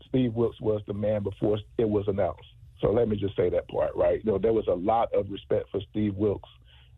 [0.07, 2.47] Steve Wilks was the man before it was announced.
[2.79, 4.23] So let me just say that part, right?
[4.23, 6.49] You know, there was a lot of respect for Steve Wilks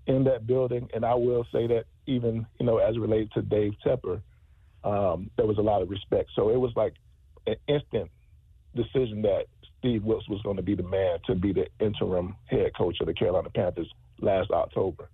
[0.05, 3.73] in that building, and I will say that even, you know, as related to Dave
[3.83, 4.21] Tepper,
[4.83, 6.29] um, there was a lot of respect.
[6.35, 6.93] So it was like
[7.47, 8.09] an instant
[8.75, 9.45] decision that
[9.79, 13.07] Steve Wilks was going to be the man to be the interim head coach of
[13.07, 15.09] the Carolina Panthers last October.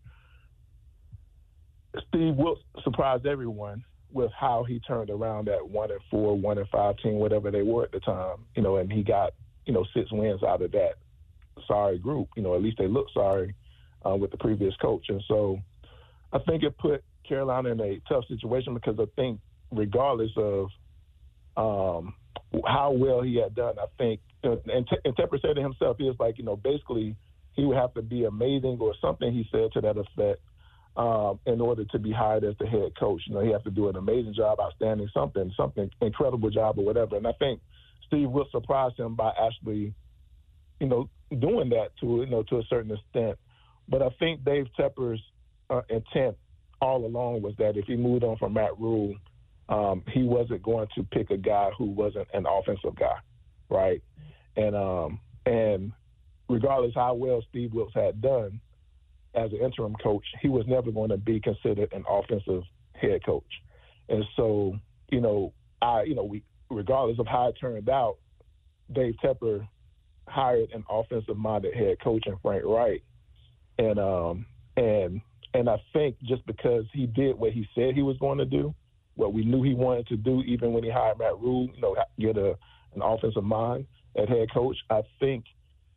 [2.10, 6.68] Steve Wilks surprised everyone with how he turned around that one and four, one and
[6.70, 9.34] five team, whatever they were at the time, you know, and he got,
[9.66, 10.94] you know, six wins out of that
[11.68, 12.30] sorry group.
[12.36, 13.54] You know, at least they looked sorry
[14.06, 15.06] uh, with the previous coach.
[15.10, 15.60] And so
[16.32, 19.40] I think it put Carolina in a tough situation because I think
[19.72, 20.70] regardless of
[21.56, 22.14] um,
[22.66, 26.16] how well he had done, I think, and, and Tepper said to himself, he was
[26.20, 27.16] like, you know, basically
[27.54, 30.40] he would have to be amazing or something he said to that effect
[30.96, 33.22] um, in order to be hired as the head coach.
[33.26, 36.86] You know, he has to do an amazing job, outstanding something, something incredible job or
[36.86, 37.18] whatever.
[37.18, 37.60] And I think
[38.06, 39.94] Steve will surprise him by actually,
[40.80, 43.38] you know, doing that to you know to a certain extent.
[43.90, 45.22] But I think Dave Tepper's
[45.70, 46.38] uh, intent
[46.82, 49.16] all along was that if he moved on from Matt Rhule,
[49.70, 53.18] um, he wasn't going to pick a guy who wasn't an offensive guy,
[53.70, 54.02] right?
[54.56, 55.92] And um, and
[56.50, 58.60] regardless how well Steve Wilks had done
[59.36, 63.44] as an interim coach, he was never going to be considered an offensive head coach.
[64.10, 64.78] And so,
[65.10, 68.18] you know, I, you know, we regardless of how it turned out,
[68.94, 69.68] Dave Tepper
[70.28, 73.04] hired an offensive-minded head coach in Frank Reich,
[73.78, 75.22] and um, and
[75.54, 78.74] and I think just because he did what he said he was going to do,
[79.18, 81.96] what we knew he wanted to do, even when he hired Matt Rhule, you know,
[82.20, 82.58] get a
[82.96, 83.86] an offensive mind
[84.18, 85.44] at head coach, I think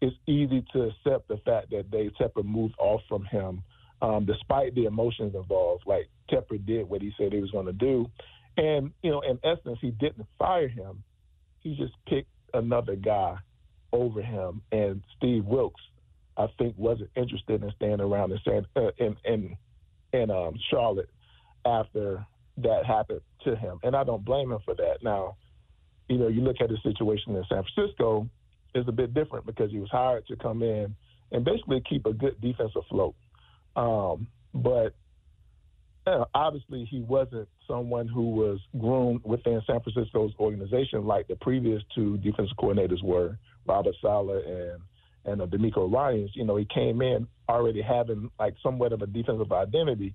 [0.00, 3.62] it's easy to accept the fact that Dave Tepper moved off from him,
[4.02, 5.84] um, despite the emotions involved.
[5.86, 8.10] Like Tepper did what he said he was going to do,
[8.56, 11.02] and you know, in essence, he didn't fire him.
[11.60, 13.36] He just picked another guy
[13.92, 15.82] over him, and Steve Wilks,
[16.36, 19.56] I think, wasn't interested in staying around in San, uh, in in
[20.12, 21.10] in um, Charlotte
[21.64, 22.24] after
[22.62, 24.98] that happened to him, and I don't blame him for that.
[25.02, 25.36] Now,
[26.08, 28.28] you know, you look at the situation in San Francisco
[28.74, 30.94] is a bit different because he was hired to come in
[31.32, 33.14] and basically keep a good defense afloat.
[33.76, 34.94] Um, but
[36.06, 41.82] uh, obviously, he wasn't someone who was groomed within San Francisco's organization like the previous
[41.94, 44.80] two defensive coordinators were, Robert Saleh and
[45.26, 46.30] and uh, DeMeco Ryans.
[46.34, 50.14] You know, he came in already having like somewhat of a defensive identity,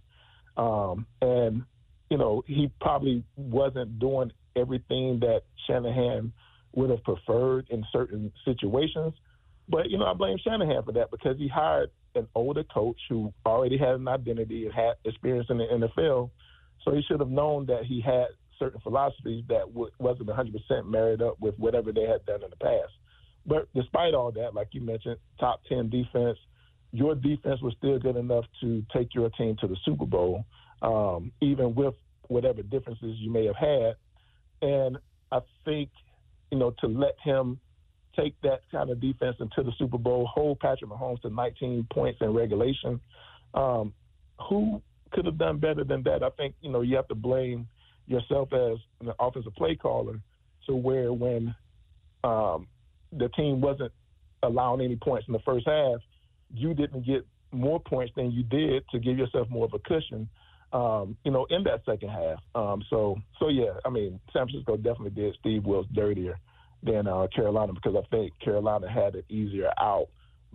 [0.57, 1.63] um, and
[2.09, 6.31] you know, he probably wasn't doing everything that Shanahan
[6.73, 9.13] would have preferred in certain situations.
[9.67, 13.33] But, you know, I blame Shanahan for that because he hired an older coach who
[13.45, 16.29] already had an identity and had experience in the NFL.
[16.83, 18.27] So he should have known that he had
[18.59, 22.55] certain philosophies that w- wasn't 100% married up with whatever they had done in the
[22.57, 22.93] past.
[23.45, 26.37] But despite all that, like you mentioned, top 10 defense,
[26.91, 30.45] your defense was still good enough to take your team to the Super Bowl,
[30.81, 31.95] um, even with
[32.27, 33.95] whatever differences you may have had.
[34.61, 34.97] And
[35.31, 35.89] I think,
[36.51, 37.59] you know, to let him
[38.15, 42.19] take that kind of defense into the Super Bowl, hold Patrick Mahomes to 19 points
[42.21, 42.99] in regulation,
[43.53, 43.93] um,
[44.49, 46.23] who could have done better than that?
[46.23, 47.67] I think, you know, you have to blame
[48.07, 50.19] yourself as an offensive play caller
[50.67, 51.55] to where when
[52.23, 52.67] um,
[53.11, 53.91] the team wasn't
[54.43, 55.99] allowing any points in the first half,
[56.53, 60.29] you didn't get more points than you did to give yourself more of a cushion,
[60.75, 62.39] um, you know, in that second half.
[62.53, 66.37] Um, so, so yeah, I mean, San Francisco definitely did Steve Wilks dirtier
[66.83, 70.07] than uh, Carolina because I think Carolina had it easier out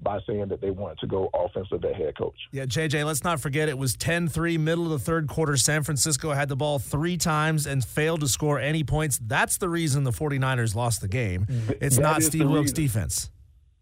[0.02, 2.36] by saying that they wanted to go offensive at head coach.
[2.52, 5.56] Yeah, JJ, let's not forget it was 10 3, middle of the third quarter.
[5.56, 9.18] San Francisco had the ball three times and failed to score any points.
[9.22, 11.46] That's the reason the 49ers lost the game.
[11.80, 13.30] It's That not Steve Wilks' defense.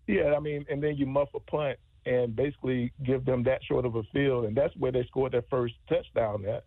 [0.06, 3.84] Yeah, I mean, and then you muff a punt and basically give them that short
[3.84, 6.64] of a field, and that's where they scored their first touchdown at.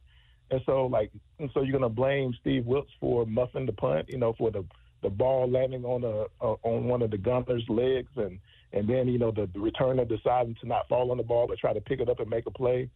[0.52, 4.18] And so, like, and so you're gonna blame Steve Wilks for muffing the punt, you
[4.18, 4.66] know, for the
[5.02, 8.40] the ball landing on a uh, on one of the gunner's legs, and
[8.74, 11.58] and then you know the, the returner deciding to not fall on the ball but
[11.58, 12.90] try to pick it up and make a play,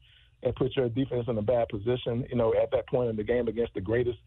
[0.43, 2.25] and put your defense in a bad position.
[2.29, 4.19] You know, at that point in the game against the greatest,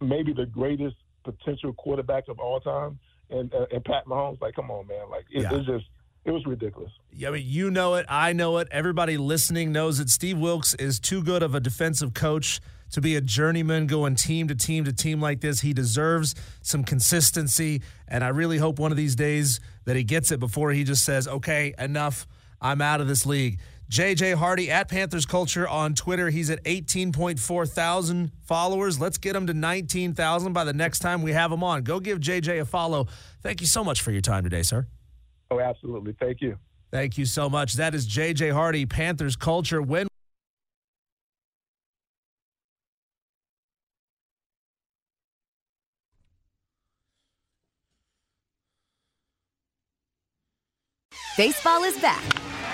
[0.00, 2.98] maybe the greatest potential quarterback of all time,
[3.30, 4.40] and uh, and Pat Mahomes.
[4.40, 5.54] Like, come on, man, like it, Yeah.
[5.54, 5.84] it's just
[6.24, 6.92] it was ridiculous.
[7.12, 8.06] Yeah, I mean, you know it.
[8.08, 8.68] I know it.
[8.70, 12.60] Everybody listening knows that Steve Wilks is too good of a defensive coach
[12.90, 15.60] to be a journeyman going team to team to team like this.
[15.60, 20.30] He deserves some consistency, and I really hope one of these days that he gets
[20.32, 22.26] it before he just says, okay, enough.
[22.60, 23.60] I'm out of this league.
[23.90, 26.28] JJ Hardy at Panthers Culture on Twitter.
[26.28, 29.00] He's at 18.4 thousand followers.
[29.00, 31.84] Let's get him to 19,000 by the next time we have him on.
[31.84, 33.06] Go give JJ a follow.
[33.42, 34.86] Thank you so much for your time today, sir.
[35.50, 36.14] Oh, absolutely.
[36.20, 36.58] Thank you.
[36.90, 37.74] Thank you so much.
[37.74, 39.82] That is JJ Hardy, Panthers Culture.
[39.82, 40.08] When
[51.36, 52.20] Baseball is back,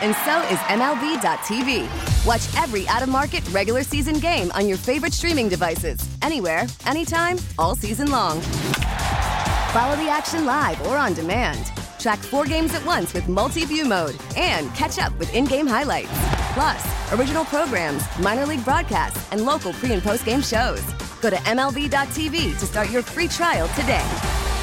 [0.01, 1.87] and so is MLB.tv.
[2.27, 7.37] Watch every out of market regular season game on your favorite streaming devices, anywhere, anytime,
[7.59, 8.41] all season long.
[8.41, 11.73] Follow the action live or on demand.
[12.05, 15.67] Track four games at once with multi view mode and catch up with in game
[15.67, 16.11] highlights.
[16.53, 20.83] Plus, original programs, minor league broadcasts, and local pre and post game shows.
[21.23, 24.05] Go to MLB.tv to start your free trial today.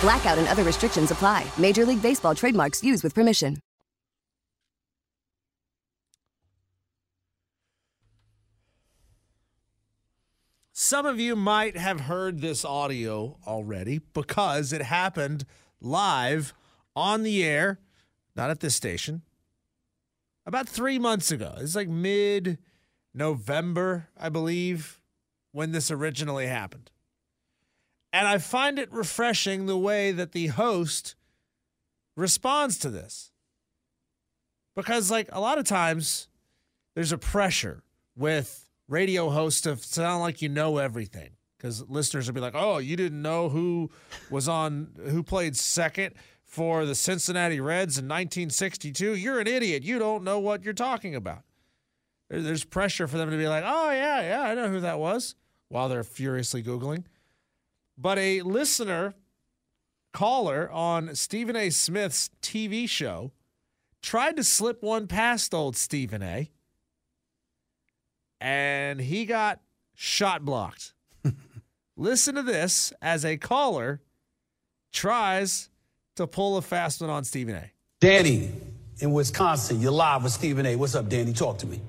[0.01, 1.43] Blackout and other restrictions apply.
[1.57, 3.57] Major League Baseball trademarks used with permission.
[10.71, 15.45] Some of you might have heard this audio already because it happened
[15.81, 16.53] live
[16.95, 17.79] on the air,
[18.35, 19.21] not at this station,
[20.45, 21.55] about three months ago.
[21.57, 22.57] It's like mid
[23.13, 25.01] November, I believe,
[25.51, 26.91] when this originally happened.
[28.13, 31.15] And I find it refreshing the way that the host
[32.15, 33.31] responds to this.
[34.75, 36.27] Because, like, a lot of times
[36.95, 37.83] there's a pressure
[38.15, 41.31] with radio hosts to sound like you know everything.
[41.57, 43.91] Because listeners will be like, oh, you didn't know who
[44.29, 46.15] was on, who played second
[46.51, 49.15] for the Cincinnati Reds in 1962.
[49.15, 49.83] You're an idiot.
[49.83, 51.43] You don't know what you're talking about.
[52.29, 55.35] There's pressure for them to be like, oh, yeah, yeah, I know who that was,
[55.69, 57.05] while they're furiously Googling.
[57.97, 59.13] But a listener
[60.11, 61.69] caller on Stephen A.
[61.69, 63.31] Smith's TV show
[64.01, 66.51] tried to slip one past old Stephen A.
[68.41, 69.61] And he got
[69.95, 70.93] shot blocked.
[71.95, 74.01] Listen to this as a caller
[74.91, 75.69] tries
[76.15, 77.71] to pull a fast one on Stephen A.
[77.99, 78.51] Danny
[78.99, 80.75] in Wisconsin, you're live with Stephen A.
[80.75, 81.33] What's up, Danny?
[81.33, 81.81] Talk to me.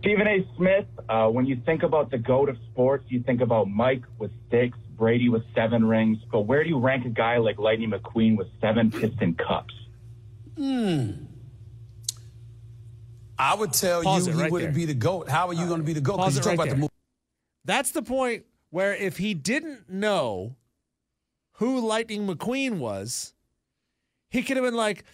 [0.00, 0.46] Stephen A.
[0.56, 4.30] Smith, uh, when you think about the GOAT of sports, you think about Mike with
[4.50, 8.36] six, Brady with seven rings, but where do you rank a guy like Lightning McQueen
[8.36, 9.74] with seven Piston Cups?
[10.56, 11.10] Hmm.
[13.38, 14.80] I would tell Pause you he right wouldn't there.
[14.80, 15.28] be the GOAT.
[15.28, 16.16] How are you going to be the GOAT?
[16.16, 16.74] Because you it talk right about there.
[16.74, 16.92] the movie.
[17.64, 20.56] That's the point where if he didn't know
[21.54, 23.32] who Lightning McQueen was,
[24.30, 25.04] he could have been like,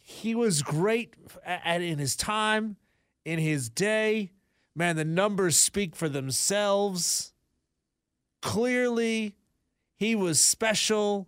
[0.00, 1.14] he was great
[1.44, 2.76] at, at- in his time,
[3.24, 4.32] in his day.
[4.74, 7.32] Man, the numbers speak for themselves.
[8.40, 9.34] Clearly,
[9.96, 11.26] he was special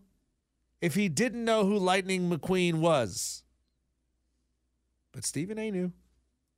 [0.81, 3.43] if he didn't know who Lightning McQueen was.
[5.13, 5.93] But Stephen A knew.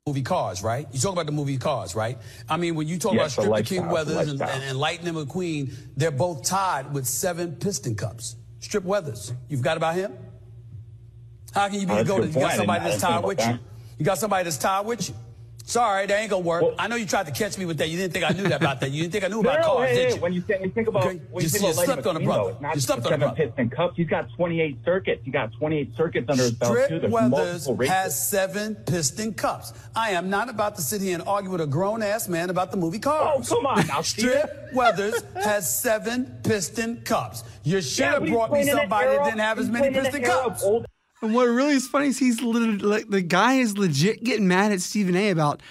[0.05, 0.87] movie Cars, right?
[0.91, 2.19] You talk about the movie Cars, right?
[2.47, 5.15] I mean, when you talk Yes, about the Stripper King Weathers and, and, and Lightning
[5.15, 8.35] McQueen, they're both tied with seven piston cups.
[8.59, 10.15] Strip Weathers, you've got about him?
[11.53, 12.17] How can you be Oh, the that's a go?
[12.21, 13.59] good You got somebody that's tied with you.
[13.99, 15.15] You got somebody that's tied with you.
[15.65, 16.75] Sorry, that ain't gonna work.
[16.77, 17.87] I know you tried to catch me with that.
[17.89, 18.91] You didn't think I knew that about that.
[18.91, 20.21] You didn't think I knew about no, cars, hey, did you?
[20.21, 22.17] when you think, you think about Okay, when you you think you about slept on
[22.17, 22.41] a brother.
[22.41, 23.35] McQueen, though, it's not You slept on a brother.
[23.37, 23.93] piston cups.
[23.95, 25.21] He's got 28 circuits.
[25.23, 26.99] He got 28 circuits under his belt too.
[26.99, 29.71] There's Weathers has seven piston cups.
[29.95, 32.71] I am not about to sit here and argue with a grown ass man about
[32.71, 33.49] the movie Cars.
[33.49, 37.45] Oh, come on now, Strip Weathers has seven piston cups.
[37.63, 39.91] You should Yeah, have brought me playing in the somebody that didn't have as many
[39.91, 40.65] playing in the piston cups.
[41.23, 44.47] Old- And what really is funny is he's literally like the guy is legit getting
[44.47, 45.29] mad at Stephen A.
[45.29, 45.61] about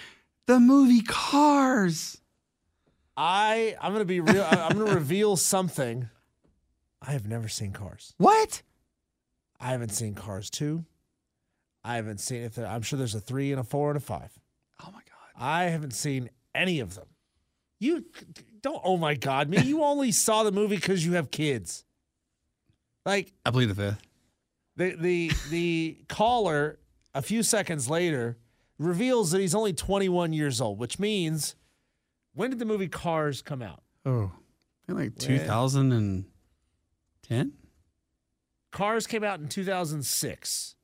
[0.47, 2.19] the movie Cars.
[3.15, 4.43] I I'm gonna be real.
[4.43, 6.09] I- I'm gonna reveal something.
[7.01, 8.13] I have never seen Cars.
[8.17, 8.61] What?
[9.59, 10.85] I haven't seen Cars two.
[11.83, 13.99] I haven't seen if there, I'm sure there's a three and a four and a
[14.01, 14.31] five.
[14.81, 15.31] Oh my god!
[15.37, 17.07] I haven't seen any of them.
[17.79, 18.05] You
[18.61, 18.81] don't.
[18.83, 19.61] Oh my god, me!
[19.61, 21.83] You only saw the movie because you have kids.
[23.05, 24.01] Like I believe the fifth.
[24.75, 26.79] The the the caller
[27.13, 28.37] a few seconds later
[28.79, 31.55] reveals that he's only 21 years old, which means
[32.33, 33.83] when did the movie Cars come out?
[34.05, 34.31] Oh,
[34.83, 37.53] I think like 2010.
[38.71, 40.75] Cars came out in 2006.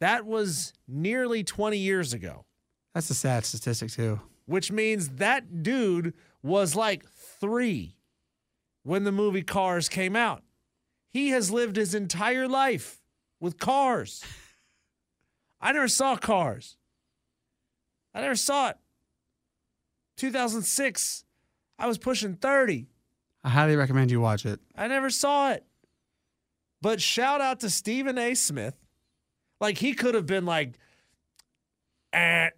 [0.00, 2.44] That was nearly 20 years ago,
[2.94, 4.20] That's a sad statistic too.
[4.46, 7.94] which means that dude was like three
[8.82, 10.42] when the movie Cars came out.
[11.12, 13.02] He has lived his entire life
[13.38, 14.24] with cars.
[15.60, 16.76] I never saw Cars.
[18.14, 18.76] I never saw it.
[20.16, 21.24] 2006,
[21.78, 22.88] I was pushing 30.
[23.44, 24.60] I highly recommend you watch it.
[24.76, 25.64] I never saw it.
[26.80, 28.34] But shout out to Stephen A.
[28.34, 28.74] Smith.
[29.60, 30.78] Like he could have been like,
[32.12, 32.50] eh,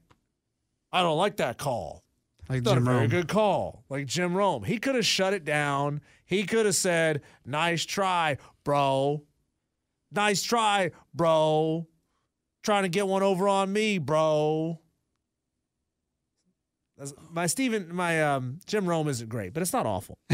[0.93, 2.04] I don't like that call.
[2.49, 3.09] Like not Jim a very Rome.
[3.11, 3.85] good call.
[3.89, 4.65] Like Jim Rome.
[4.65, 6.01] He could have shut it down.
[6.27, 9.23] He could have said, nice try, bro.
[10.13, 11.87] Nice try, bro.
[12.63, 14.81] Trying to get one over on me, bro.
[16.97, 20.19] That's- My Stephen, my um, Jim Rome isn't great, but it's not awful.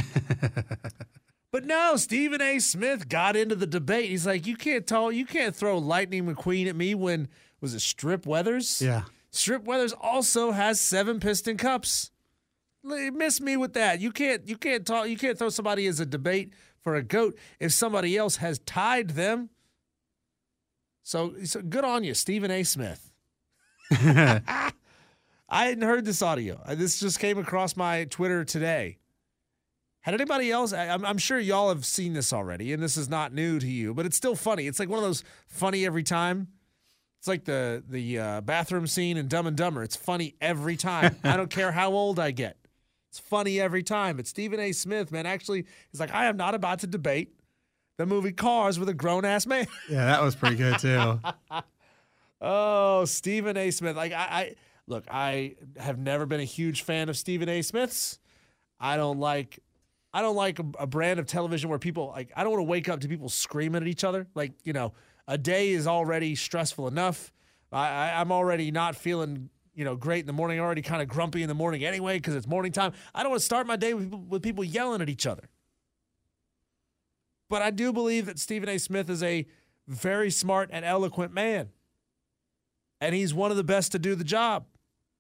[1.53, 2.61] But no, Stephen A.
[2.61, 4.09] Smith got into the debate.
[4.09, 7.27] He's like, you can't tell, you can't throw Lightning McQueen at me when
[7.61, 8.81] was it Strip Weathers?
[8.81, 9.03] Yeah.
[9.31, 12.11] Strip Weathers also has seven piston cups.
[12.83, 14.01] Miss me with that.
[14.01, 17.37] You can't, you can't talk, you can't throw somebody as a debate for a goat
[17.59, 19.51] if somebody else has tied them.
[21.03, 22.63] So, so good on you, Stephen A.
[22.63, 23.13] Smith.
[23.93, 26.61] I hadn't heard this audio.
[26.65, 28.99] Uh, This just came across my Twitter today.
[30.03, 30.73] Had anybody else?
[30.73, 33.93] I'm, I'm sure y'all have seen this already, and this is not new to you,
[33.93, 34.67] but it's still funny.
[34.67, 36.49] It's like one of those funny every time.
[37.21, 39.83] It's like the the uh, bathroom scene in Dumb and Dumber.
[39.83, 41.17] It's funny every time.
[41.23, 42.57] I don't care how old I get.
[43.11, 44.17] It's funny every time.
[44.17, 44.73] But Stephen A.
[44.73, 47.35] Smith, man, actually, he's like, I am not about to debate
[47.99, 49.67] the movie Cars with a grown ass man.
[49.91, 51.21] Yeah, that was pretty good too.
[52.41, 53.71] Oh, Stephen A.
[53.71, 53.97] Smith.
[53.97, 54.55] Like I, I
[54.87, 57.61] look, I have never been a huge fan of Stephen A.
[57.61, 58.19] Smith's.
[58.79, 59.59] I don't like
[60.15, 62.71] I don't like a, a brand of television where people like I don't want to
[62.71, 64.27] wake up to people screaming at each other.
[64.35, 64.95] Like, you know,
[65.31, 67.33] a day is already stressful enough.
[67.73, 71.09] I, I I'm already not feeling, you know, great in the morning, already kind of
[71.09, 72.93] grumpy in the morning anyway, because it's morning time.
[73.15, 75.49] I don't want to start my day with people, with people yelling at each other.
[77.49, 78.79] But I do believe that Stephen A.
[78.79, 79.47] Smith is a
[79.87, 81.71] very smart and eloquent man
[83.01, 84.67] and he's one of the best to do the job.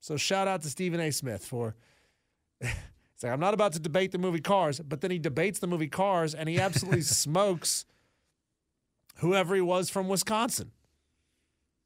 [0.00, 1.11] So shout out to Stephen A.
[1.11, 1.76] Smith for.
[3.14, 5.66] It's like I'm not about to debate the movie Cars, but then he debates the
[5.66, 7.84] movie Cars and he absolutely smokes
[9.16, 10.72] whoever he was from Wisconsin.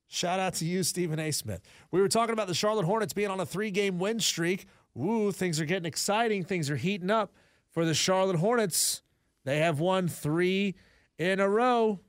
[0.06, 1.30] Shout out to you, Stephen A.
[1.30, 1.62] Smith.
[1.90, 4.66] We were talking about the Charlotte Hornets being on a three-game win streak.
[4.94, 6.44] Woo, things are getting exciting.
[6.44, 7.32] Things are heating up
[7.70, 9.02] for the Charlotte Hornets.
[9.44, 10.76] They have won three
[11.18, 12.00] in a row.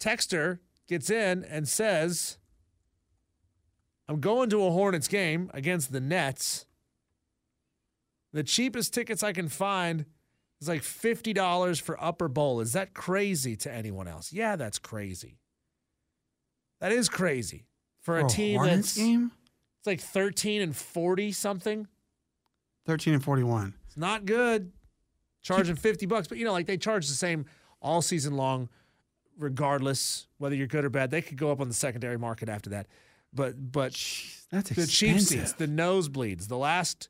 [0.00, 0.58] Texter
[0.88, 2.38] gets in and says,
[4.08, 6.66] I'm going to a Hornets game against the Nets.
[8.32, 10.06] The cheapest tickets I can find
[10.60, 12.60] is like $50 for Upper Bowl.
[12.60, 14.32] Is that crazy to anyone else?
[14.32, 15.38] Yeah, that's crazy.
[16.80, 17.66] That is crazy
[18.00, 19.32] for a For team that's game?
[19.78, 21.86] it's like 13 and 40 something.
[22.86, 23.74] 13 and 41.
[23.86, 24.72] It's not good.
[25.42, 27.46] Charging 50 bucks, but you know, like they charge the same
[27.80, 28.68] all season long,
[29.38, 31.10] regardless whether you're good or bad.
[31.10, 32.86] They could go up on the secondary market after that.
[33.32, 33.92] but but
[34.50, 37.08] that's the cheap seats, the nosebleeds, the last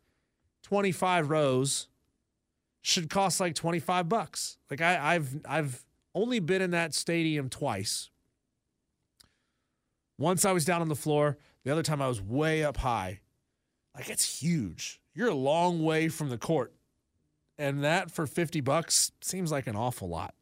[0.62, 1.87] twenty five rows
[2.82, 4.58] should cost like twenty five bucks.
[4.70, 8.10] Like I, I've I've only been in that stadium twice.
[10.18, 11.38] Once I was down on the floor.
[11.64, 13.20] The other time I was way up high.
[13.94, 15.00] Like it's huge.
[15.14, 16.72] You're a long way from the court.
[17.58, 20.34] And that for 50 bucks seems like an awful lot.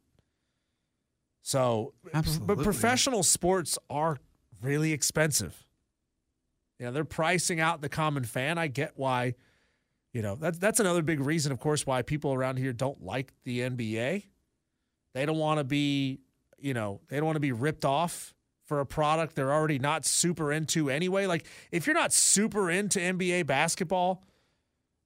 [1.41, 2.55] So, Absolutely.
[2.55, 4.19] but professional sports are
[4.61, 5.65] really expensive.
[6.79, 8.57] You know, they're pricing out the common fan.
[8.57, 9.33] I get why,
[10.17, 13.33] you know, that's that's another big reason, of course, why people around here don't like
[13.43, 14.23] the NBA.
[15.13, 16.21] They don't want to be,
[16.57, 18.33] you know, they don't want to be ripped off
[18.65, 21.27] for a product they're already not super into anyway.
[21.27, 24.23] Like if you're not super into NBA basketball,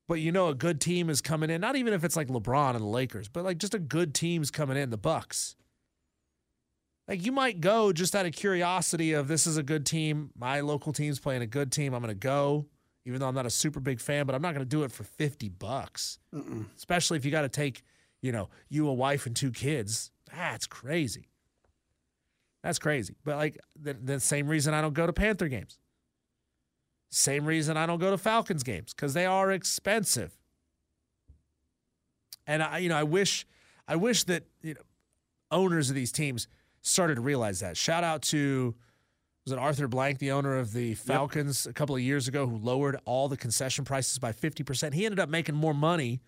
[0.07, 2.69] but you know a good team is coming in, not even if it's like LeBron
[2.69, 5.57] and the Lakers, but like just a good team's coming in, the Bucks.
[7.09, 10.61] Like you might go just out of curiosity of this is a good team, my
[10.61, 12.67] local team's playing a good team, I'm going to go
[13.05, 14.91] even though I'm not a super big fan, but I'm not going to do it
[14.91, 16.19] for 50 bucks.
[16.77, 17.83] Especially if you got to take,
[18.21, 20.11] you know, you a wife and two kids.
[20.35, 21.27] That's crazy.
[22.63, 23.15] That's crazy.
[23.23, 25.79] But like the, the same reason I don't go to Panther games.
[27.09, 30.37] Same reason I don't go to Falcons games because they are expensive.
[32.47, 33.45] And I, you know, I wish,
[33.87, 34.81] I wish that you know,
[35.51, 36.47] owners of these teams
[36.81, 37.77] started to realize that.
[37.77, 38.75] Shout out to
[39.45, 42.57] was it Arthur Blank, the owner of the Falcons, a couple of years ago, who
[42.57, 44.93] lowered all the concession prices by fifty percent.
[44.93, 46.21] He ended up making more money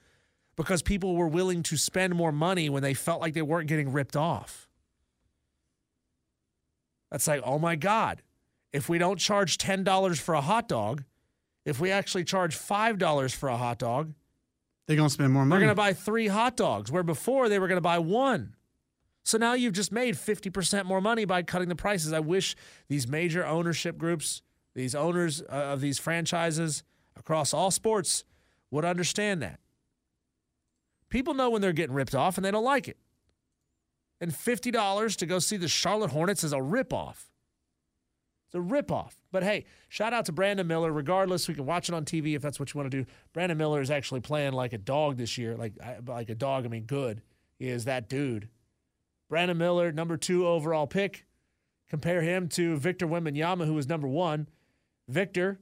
[0.55, 3.91] because people were willing to spend more money when they felt like they weren't getting
[3.91, 4.67] ripped off.
[7.11, 8.21] That's like, oh my God.
[8.71, 11.03] If we don't charge $10 for a hot dog,
[11.63, 14.13] if we actually charge $5 for a hot dog,
[14.87, 15.59] They're going to spend more money.
[15.59, 18.55] they're going to buy three hot dogs, where before they were going to buy one.
[19.23, 22.11] So now you've just made 50% more money by cutting the prices.
[22.11, 22.55] I wish
[22.89, 24.41] these major ownership groups,
[24.75, 26.83] these owners uh, of these franchises
[27.15, 28.25] across all sports
[28.69, 29.59] would understand that.
[31.09, 32.97] People know when they're getting ripped off and they don't like it.
[34.19, 37.25] And $50 to go see the Charlotte Hornets is a ripoff.
[38.47, 39.13] It's a ripoff.
[39.31, 40.91] But hey, shout out to Brandon Miller.
[40.91, 43.09] Regardless, we can watch it on TV if that's what you want to do.
[43.33, 45.55] Brandon Miller is actually playing like a dog this year.
[45.55, 45.73] Like
[46.07, 47.21] like a dog, I mean good.
[47.57, 48.49] He is that dude.
[49.33, 51.25] Brandon Miller, number two overall pick.
[51.89, 54.47] Compare him to Victor Wembanyama, who was number one.
[55.07, 55.59] Victor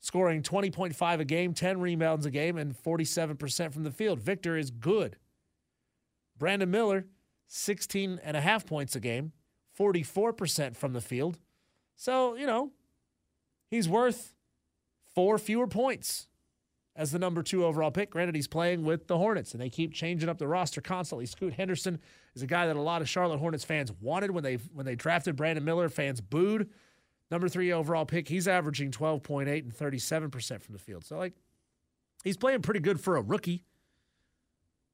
[0.00, 4.18] scoring 20.5 a game, 10 rebounds a game, and 47% from the field.
[4.18, 5.18] Victor is good.
[6.36, 7.06] Brandon Miller,
[7.46, 9.30] 16 and a half points a game,
[9.78, 11.38] 44% from the field.
[11.94, 12.72] So, you know,
[13.70, 14.34] he's worth
[15.14, 16.26] four fewer points
[16.94, 18.10] as the number two overall pick.
[18.10, 21.26] Granted, he's playing with the Hornets, and they keep changing up the roster constantly.
[21.26, 21.98] Scoot Henderson
[22.34, 24.94] is a guy that a lot of Charlotte Hornets fans wanted when they when they
[24.94, 25.88] drafted Brandon Miller.
[25.88, 26.68] Fans booed.
[27.30, 28.28] Number three overall pick.
[28.28, 31.02] He's averaging 12.8 and 37% from the field.
[31.02, 31.32] So, like,
[32.22, 33.64] he's playing pretty good for a rookie.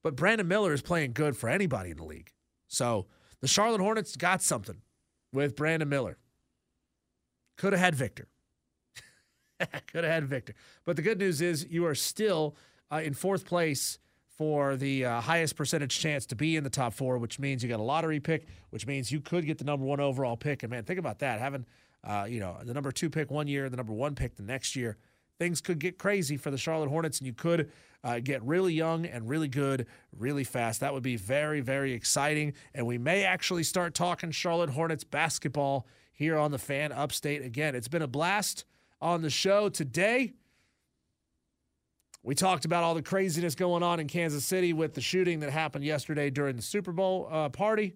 [0.05, 2.31] But Brandon Miller is playing good for anybody in the league.
[2.69, 3.07] So
[3.41, 4.83] the Charlotte Hornets got something
[5.33, 6.17] with Brandon Miller.
[7.57, 8.29] Could have had Victor.
[9.59, 10.55] Could have had Victor.
[10.85, 12.57] But the good news is you are still
[12.91, 13.99] uh, in fourth place
[14.39, 17.69] for the uh, highest percentage chance to be in the top four, which means you
[17.69, 20.63] got a lottery pick, which means you could get the number one overall pick.
[20.63, 21.67] And man, think about that having,
[22.05, 24.77] uh, you know, the number two pick one year, the number one pick the next
[24.77, 24.97] year.
[25.39, 27.71] Things could get crazy for the Charlotte Hornets, and you could
[28.05, 29.87] uh, get really young and really good
[30.17, 30.81] really fast.
[30.81, 32.55] That would be very, very exciting.
[32.75, 37.75] And we may actually start talking Charlotte Hornets basketball here on the fan upstate again.
[37.75, 38.65] It's been a blast
[39.01, 40.33] on the show today.
[42.23, 45.51] We talked about all the craziness going on in Kansas City with the shooting that
[45.51, 47.95] happened yesterday during the Super Bowl uh, party.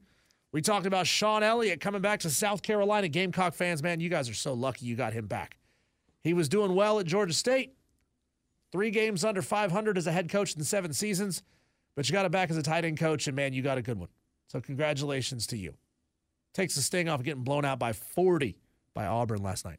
[0.52, 3.08] We talked about Shawn Elliott coming back to South Carolina.
[3.08, 5.58] Gamecock fans, man, you guys are so lucky you got him back.
[6.22, 7.74] He was doing well at Georgia State.
[8.70, 11.42] Three games under 500 as a head coach in seven seasons,
[11.94, 13.82] but you got him back as a tight end coach, and man, you got a
[13.82, 14.08] good one.
[14.46, 15.74] So congratulations to you.
[16.54, 18.56] Takes the sting off of getting blown out by 40
[18.94, 19.78] by Auburn last night.